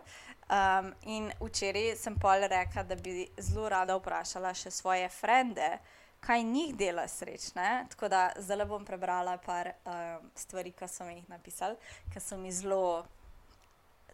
Um, 0.52 0.91
in 1.08 1.32
včeraj 1.39 1.96
sem 2.00 2.15
pol 2.20 2.48
rekla, 2.52 2.84
da 2.88 2.96
bi 2.96 3.26
zelo 3.39 3.67
rada 3.72 3.98
vprašala 4.00 4.54
še 4.56 4.72
svoje 4.72 5.10
frende, 5.12 5.74
uh, 5.80 6.01
kaj 6.22 6.44
njih 6.44 6.76
dela 6.76 7.08
srečne. 7.08 7.86
Tako 7.90 8.08
da 8.08 8.32
zdaj 8.38 8.66
bom 8.66 8.86
prebrala 8.86 9.38
par 9.38 9.72
um, 9.86 10.30
stvari, 10.36 10.72
ki 10.72 10.88
so 10.88 11.06
mi 11.06 11.16
jih 11.16 11.30
napisali, 11.30 11.76
ki 12.14 12.20
so 12.20 12.38
mi 12.38 12.52
zelo, 12.52 13.06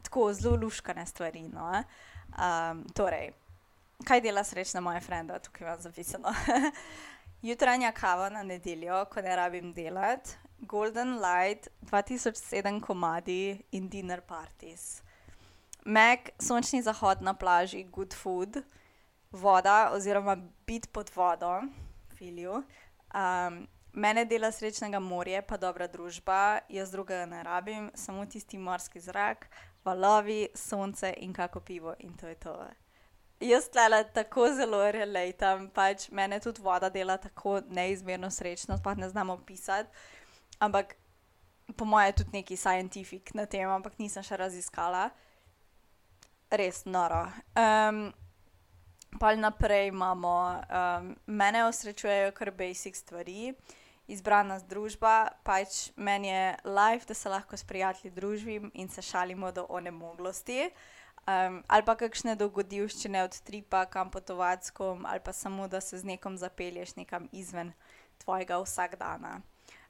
tako 0.01 0.33
zelo 0.33 0.55
luškane 0.55 1.05
stvari. 1.05 1.43
No? 1.53 1.83
Um, 2.27 2.85
torej, 2.95 3.31
kaj 4.07 4.21
dela 4.21 4.43
srečne 4.43 4.81
moje 4.81 5.01
frende, 5.01 5.39
tukaj 5.39 5.67
imam 5.67 5.81
zapisano. 5.81 6.33
Jutranja 7.47 7.91
kava 7.91 8.29
na 8.29 8.43
nedeljo, 8.43 9.05
ko 9.05 9.21
ne 9.21 9.35
rabim 9.35 9.73
delati, 9.73 10.37
Golden 10.59 11.19
Light, 11.21 11.67
2007 11.91 12.81
komadi 12.81 13.61
in 13.71 13.89
dinner 13.89 14.21
parties. 14.21 15.01
Mac, 15.85 16.31
sončni 16.41 16.81
zahod 16.81 17.21
na 17.21 17.33
plaži, 17.33 17.83
good 17.83 18.13
food, 18.13 18.57
voda 19.31 19.91
oziroma 19.93 20.35
bit 20.67 20.89
pod 20.91 21.11
vodo, 21.15 21.61
filju. 22.17 22.61
Um, 23.13 23.67
mene 23.93 24.25
dela 24.25 24.51
srečnega 24.51 24.99
morje, 24.99 25.41
pa 25.41 25.57
dobra 25.57 25.87
družba, 25.87 26.59
jaz 26.69 26.91
drugega 26.91 27.25
ne 27.25 27.43
rabim, 27.43 27.89
samo 27.95 28.25
tisti 28.25 28.57
morski 28.57 28.99
zrak, 28.99 29.47
valovi, 29.85 30.47
sonce 30.55 31.13
in 31.17 31.33
kako 31.33 31.59
pivo 31.59 31.95
in 31.99 32.13
to 32.17 32.27
je 32.27 32.35
to. 32.35 32.57
Jaz 33.39 33.69
tlele 33.69 34.03
tako 34.13 34.47
zelo 34.53 34.81
relatam, 34.91 35.67
pač 35.69 36.09
mene 36.09 36.39
tudi 36.41 36.61
voda 36.61 36.89
dela 36.89 37.17
tako 37.17 37.59
neizmerno 37.69 38.31
srečno, 38.31 38.79
pa 38.83 38.93
ne 38.93 39.09
znam 39.09 39.29
opisati. 39.29 39.89
Ampak 40.59 40.95
po 41.75 41.85
mojem 41.85 42.07
je 42.07 42.15
tudi 42.15 42.29
neki 42.33 42.55
scientific 42.57 43.33
na 43.33 43.45
tem, 43.45 43.69
ampak 43.69 43.99
nisem 43.99 44.23
še 44.23 44.37
raziskala. 44.37 45.09
Res 46.49 46.85
noro. 46.85 47.27
Um, 47.59 48.07
Pa 49.19 49.35
naprej 49.35 49.87
imamo, 49.87 50.35
um, 50.59 51.15
mene 51.25 51.65
osrečujejo 51.65 52.31
kar 52.31 52.51
basic 52.51 52.97
stvari 52.99 53.53
izbrana 54.07 54.59
družba, 54.59 55.29
pač 55.43 55.91
meni 55.95 56.31
je 56.31 56.55
life, 56.63 57.05
da 57.07 57.13
se 57.13 57.29
lahko 57.29 57.57
s 57.57 57.63
prijatelji 57.67 58.13
družim 58.15 58.71
in 58.73 58.89
se 58.89 59.01
šalimo 59.01 59.51
do 59.51 59.65
onemoglosti. 59.69 60.69
Um, 61.27 61.59
ali 61.67 61.83
pa 61.83 61.97
kakšne 61.99 62.37
dogodivščine 62.39 63.23
od 63.23 63.35
tripa, 63.43 63.85
kam 63.91 64.11
potovati, 64.11 64.71
ali 64.79 65.19
pa 65.19 65.33
samo 65.33 65.67
da 65.67 65.81
se 65.81 65.97
z 65.99 66.07
nekom 66.07 66.37
zapelješ 66.37 66.95
nekam 66.95 67.27
izven 67.31 67.73
tvojega 68.23 68.61
vsakdana. 68.63 69.41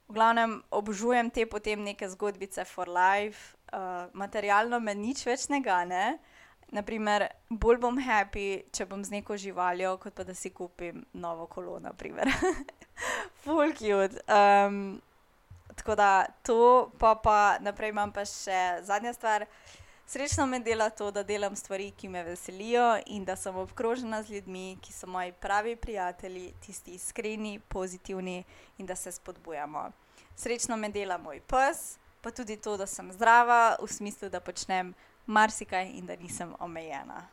V 0.08 0.16
glavnem 0.16 0.62
obožujem 0.70 1.30
te 1.30 1.46
potem 1.46 1.82
neke 1.84 2.08
zgodbice 2.08 2.64
for 2.64 2.88
life, 2.88 3.54
uh, 3.70 4.10
materialno 4.12 4.80
me 4.80 4.94
nič 4.94 5.26
več 5.26 5.46
ne 5.48 5.60
gane. 5.62 6.18
Naprimer, 6.72 7.24
bolj 7.48 7.78
bom 7.80 7.96
happy, 7.96 8.62
če 8.76 8.84
bom 8.90 9.00
z 9.04 9.14
neko 9.16 9.36
živaljo, 9.40 9.94
kot 10.02 10.12
pa 10.14 10.24
da 10.28 10.34
si 10.36 10.50
kupim 10.52 11.04
novo 11.16 11.46
kolo. 11.48 11.80
Full 13.44 13.72
cute. 13.78 14.20
Um, 14.28 15.00
tako 15.74 15.94
da 15.94 16.26
to, 16.42 16.90
pa, 16.98 17.14
pa 17.14 17.58
naprej 17.60 17.94
imam 17.94 18.12
pa 18.12 18.26
še 18.28 18.82
zadnja 18.84 19.14
stvar. 19.16 19.46
Srečno 20.08 20.46
me 20.46 20.60
dela 20.60 20.90
to, 20.90 21.10
da 21.10 21.22
delam 21.22 21.56
stvari, 21.56 21.90
ki 21.96 22.08
me 22.08 22.22
veselijo 22.24 22.98
in 23.06 23.24
da 23.24 23.36
sem 23.36 23.56
obkrožena 23.56 24.22
z 24.22 24.38
ljudmi, 24.38 24.78
ki 24.80 24.92
so 24.92 25.06
moji 25.06 25.32
pravi 25.32 25.76
prijatelji, 25.76 26.52
tisti 26.64 26.94
iskreni, 26.96 27.58
pozitivni 27.68 28.44
in 28.78 28.86
da 28.86 28.96
se 28.96 29.12
spodbujamo. 29.12 29.90
Srečno 30.36 30.76
me 30.76 30.88
dela 30.88 31.18
moj 31.18 31.40
pes, 31.40 31.98
pa 32.20 32.30
tudi 32.30 32.56
to, 32.56 32.76
da 32.76 32.86
sem 32.86 33.12
zdrava, 33.12 33.76
v 33.82 33.88
smislu, 33.92 34.30
da 34.32 34.40
počnem 34.40 34.94
marsikaj 35.28 35.90
in 35.92 36.06
da 36.06 36.16
nisem 36.16 36.54
omejena. 36.60 37.26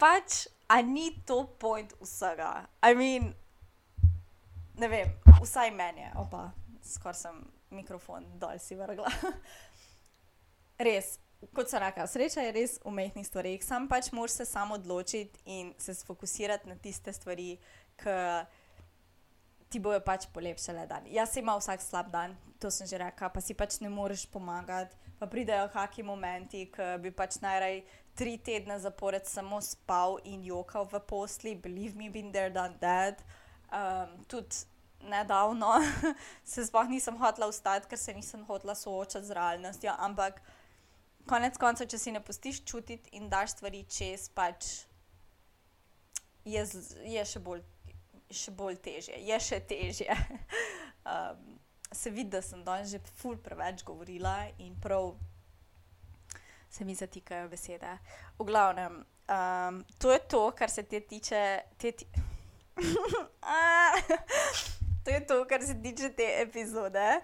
Pač, 0.00 0.46
a 0.68 0.80
ni 0.82 1.12
to 1.26 1.44
point 1.60 1.92
vsega. 2.00 2.64
I 2.82 2.94
mean, 2.96 3.34
ne 4.80 4.88
vem, 4.88 5.12
vsaj 5.42 5.70
meni, 5.76 6.08
opa, 6.18 6.48
skoraj 6.82 7.20
sem 7.20 7.42
mikrofon 7.76 8.24
dol 8.40 8.56
si 8.58 8.74
vrgla. 8.78 9.12
res, 10.88 11.18
kot 11.52 11.70
se 11.70 11.78
reka, 11.78 12.06
sreča 12.08 12.48
je 12.48 12.56
res 12.56 12.78
v 12.80 12.88
umestnih 12.90 13.28
stvarih, 13.28 13.62
sam 13.64 13.86
pač 13.90 14.10
moraš 14.16 14.40
se 14.40 14.48
samo 14.48 14.80
odločiti 14.80 15.44
in 15.44 15.70
se 15.78 15.94
sfokusirati 15.94 16.72
na 16.72 16.78
tiste 16.80 17.12
stvari, 17.12 17.54
ki 18.00 18.16
ti 19.72 19.80
bojo 19.80 20.00
pač 20.04 20.26
polepšale 20.32 20.88
dan. 20.88 21.06
Jaz 21.12 21.36
imam 21.36 21.60
vsak 21.60 21.84
slab 21.84 22.10
dan, 22.12 22.34
to 22.60 22.72
sem 22.72 22.88
že 22.88 22.98
rekla, 23.00 23.28
pa 23.28 23.44
si 23.44 23.54
pač 23.54 23.78
ne 23.84 23.92
moreš 23.92 24.26
pomagati 24.32 25.01
pa 25.22 25.28
pridejo 25.30 25.68
kakšni 25.70 26.02
momenti, 26.02 26.64
ki 26.74 26.86
bi 26.98 27.12
pač 27.14 27.36
najraj 27.44 27.76
tri 28.18 28.32
tedne 28.42 28.74
zapored 28.82 29.28
samo 29.30 29.60
spal 29.62 30.16
in 30.26 30.42
jokal 30.42 30.88
v 30.90 30.98
posli, 31.06 31.52
believe 31.54 31.94
me, 31.94 32.08
been 32.10 32.32
there, 32.34 32.50
done 32.50 32.74
that. 32.82 33.22
Um, 33.70 34.24
tudi 34.26 34.66
nedavno 35.06 35.78
se 36.44 36.66
sploh 36.66 36.90
nisem 36.90 37.14
hotela 37.22 37.46
ustati, 37.46 37.86
ker 37.86 37.98
se 37.98 38.14
nisem 38.18 38.42
hotela 38.50 38.74
soočati 38.74 39.30
z 39.30 39.38
realnostjo, 39.38 39.94
ampak 39.98 40.42
konec 41.30 41.54
koncev, 41.54 41.86
če 41.86 42.02
si 42.02 42.10
ne 42.10 42.20
pustiš 42.20 42.64
čutiti 42.66 43.14
in 43.14 43.30
daš 43.30 43.54
stvari 43.54 43.86
čez, 43.86 44.26
pač 44.34 44.72
je, 46.42 46.66
je 47.06 47.28
še 47.34 47.46
bolj. 47.46 47.62
Še 48.32 48.50
bolj 48.56 48.78
težje, 48.80 49.18
je 49.22 49.36
še 49.44 49.58
težje. 49.70 50.14
um, 51.06 51.58
se 51.92 52.10
vidi, 52.10 52.30
da 52.30 52.42
sem 52.42 52.64
danes 52.64 52.90
že 52.90 52.98
ful 53.20 53.36
preveč 53.36 53.84
govorila 53.84 54.48
in 54.58 54.74
prav 54.80 55.14
se 56.70 56.84
mi 56.84 56.94
zatikajo 56.94 57.48
besede. 57.48 57.98
V 58.38 58.44
glavnem, 58.44 59.04
um, 59.28 59.84
to 59.98 60.12
je 60.12 60.18
to, 60.18 60.50
kar 60.50 60.70
se 60.70 60.82
te 60.82 61.00
tiče. 61.00 61.60
Te 61.76 61.92
ti 61.92 62.06
to 65.04 65.10
je 65.10 65.26
to, 65.26 65.44
kar 65.44 65.62
se 65.62 65.82
tiče 65.82 66.08
te 66.16 66.42
epizode. 66.42 67.20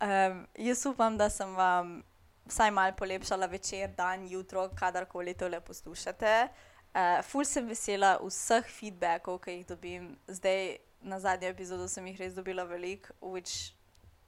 Um, 0.00 0.46
jaz 0.54 0.86
upam, 0.86 1.18
da 1.18 1.30
sem 1.30 1.54
vam 1.54 2.02
vsaj 2.46 2.70
malo 2.70 2.94
polepšala 2.98 3.46
večer, 3.46 3.90
dan, 3.96 4.28
jutro, 4.28 4.68
kadarkoli 4.68 5.34
to 5.34 5.48
le 5.48 5.60
poslušate. 5.60 6.48
Uh, 6.94 7.24
ful 7.24 7.44
sem 7.44 7.66
vesela 7.66 8.18
vseh 8.22 8.64
feedbackov, 8.68 9.40
ki 9.42 9.58
jih 9.58 9.66
dobim. 9.66 10.16
Zdaj, 10.28 10.76
na 11.02 11.20
zadnji 11.20 11.48
epizodi 11.48 11.88
sem 11.88 12.06
jih 12.06 12.20
res 12.20 12.34
dobila 12.34 12.64
veliko, 12.68 13.14
which 13.20 13.72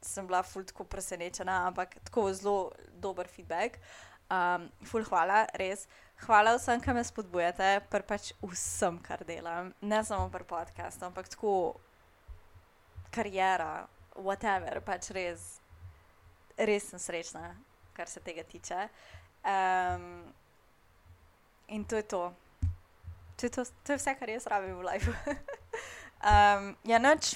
sem 0.04 0.26
bila 0.26 0.42
fuldo 0.42 0.84
presenečena, 0.84 1.66
ampak 1.68 1.96
tako 2.04 2.28
zelo 2.32 2.72
dober 3.00 3.28
feedback. 3.28 3.80
Um, 4.30 4.68
ful, 4.84 5.04
hvala, 5.04 5.44
res. 5.60 5.86
Hvala 6.24 6.54
vsem, 6.56 6.80
ki 6.80 6.94
me 6.96 7.02
spodbujate, 7.04 7.80
pa 7.90 8.00
pač 8.06 8.32
vsem, 8.42 8.98
kar 9.04 9.24
delam. 9.26 9.72
Ne 9.82 10.00
samo 10.04 10.30
pri 10.32 10.46
podkastu, 10.48 11.04
ampak 11.04 11.28
tako 11.28 11.74
karijera, 13.14 13.86
whatever, 14.16 14.80
pač 14.84 15.10
res, 15.14 15.58
res 16.56 16.88
sem 16.90 17.02
srečna, 17.02 17.52
kar 17.94 18.08
se 18.08 18.22
tega 18.24 18.46
tiče. 18.46 18.88
Um, 19.44 20.24
in 21.68 21.84
to 21.84 22.00
je 22.00 22.08
to. 22.14 22.24
To 23.36 23.46
je, 23.46 23.50
to, 23.50 23.64
to 23.84 23.92
je 23.92 23.98
vse, 23.98 24.14
kar 24.14 24.30
jaz 24.30 24.46
rabim 24.46 24.78
v 24.78 24.86
življenju. 24.86 25.14
um, 26.32 26.70
ja, 26.86 27.02
noč 27.02 27.34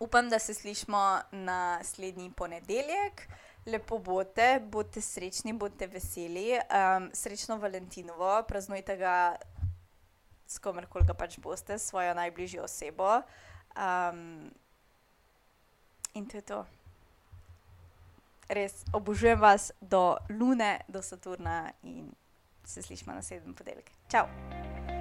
upam, 0.00 0.28
da 0.30 0.38
se 0.38 0.54
slišmo 0.54 1.20
naslednji 1.32 2.32
ponedeljek. 2.36 3.28
Lepo 3.66 3.98
bote, 3.98 4.60
bodite 4.64 5.00
srečni, 5.00 5.52
bodite 5.52 5.86
veseli. 5.86 6.52
Um, 6.52 7.10
srečno 7.12 7.56
Valentinovo, 7.56 8.42
praznujte 8.48 8.96
ga 8.96 9.36
s 10.46 10.58
komerkoli 10.58 11.04
ga 11.06 11.14
pač 11.14 11.38
boste, 11.38 11.78
svojo 11.78 12.14
najbližjo 12.14 12.64
osebo. 12.64 13.20
Um, 13.76 14.50
in 16.14 16.26
to 16.26 16.36
je 16.36 16.42
to. 16.42 16.64
Res 18.48 18.82
obožujem 18.92 19.38
vas 19.40 19.70
do 19.80 20.16
Lune, 20.30 20.80
do 20.88 21.02
Saturna 21.02 21.70
in 21.82 22.10
se 22.64 22.82
slišmo 22.82 23.12
naslednji 23.12 23.54
ponedeljek. 23.54 23.90
Ciao! 24.08 24.99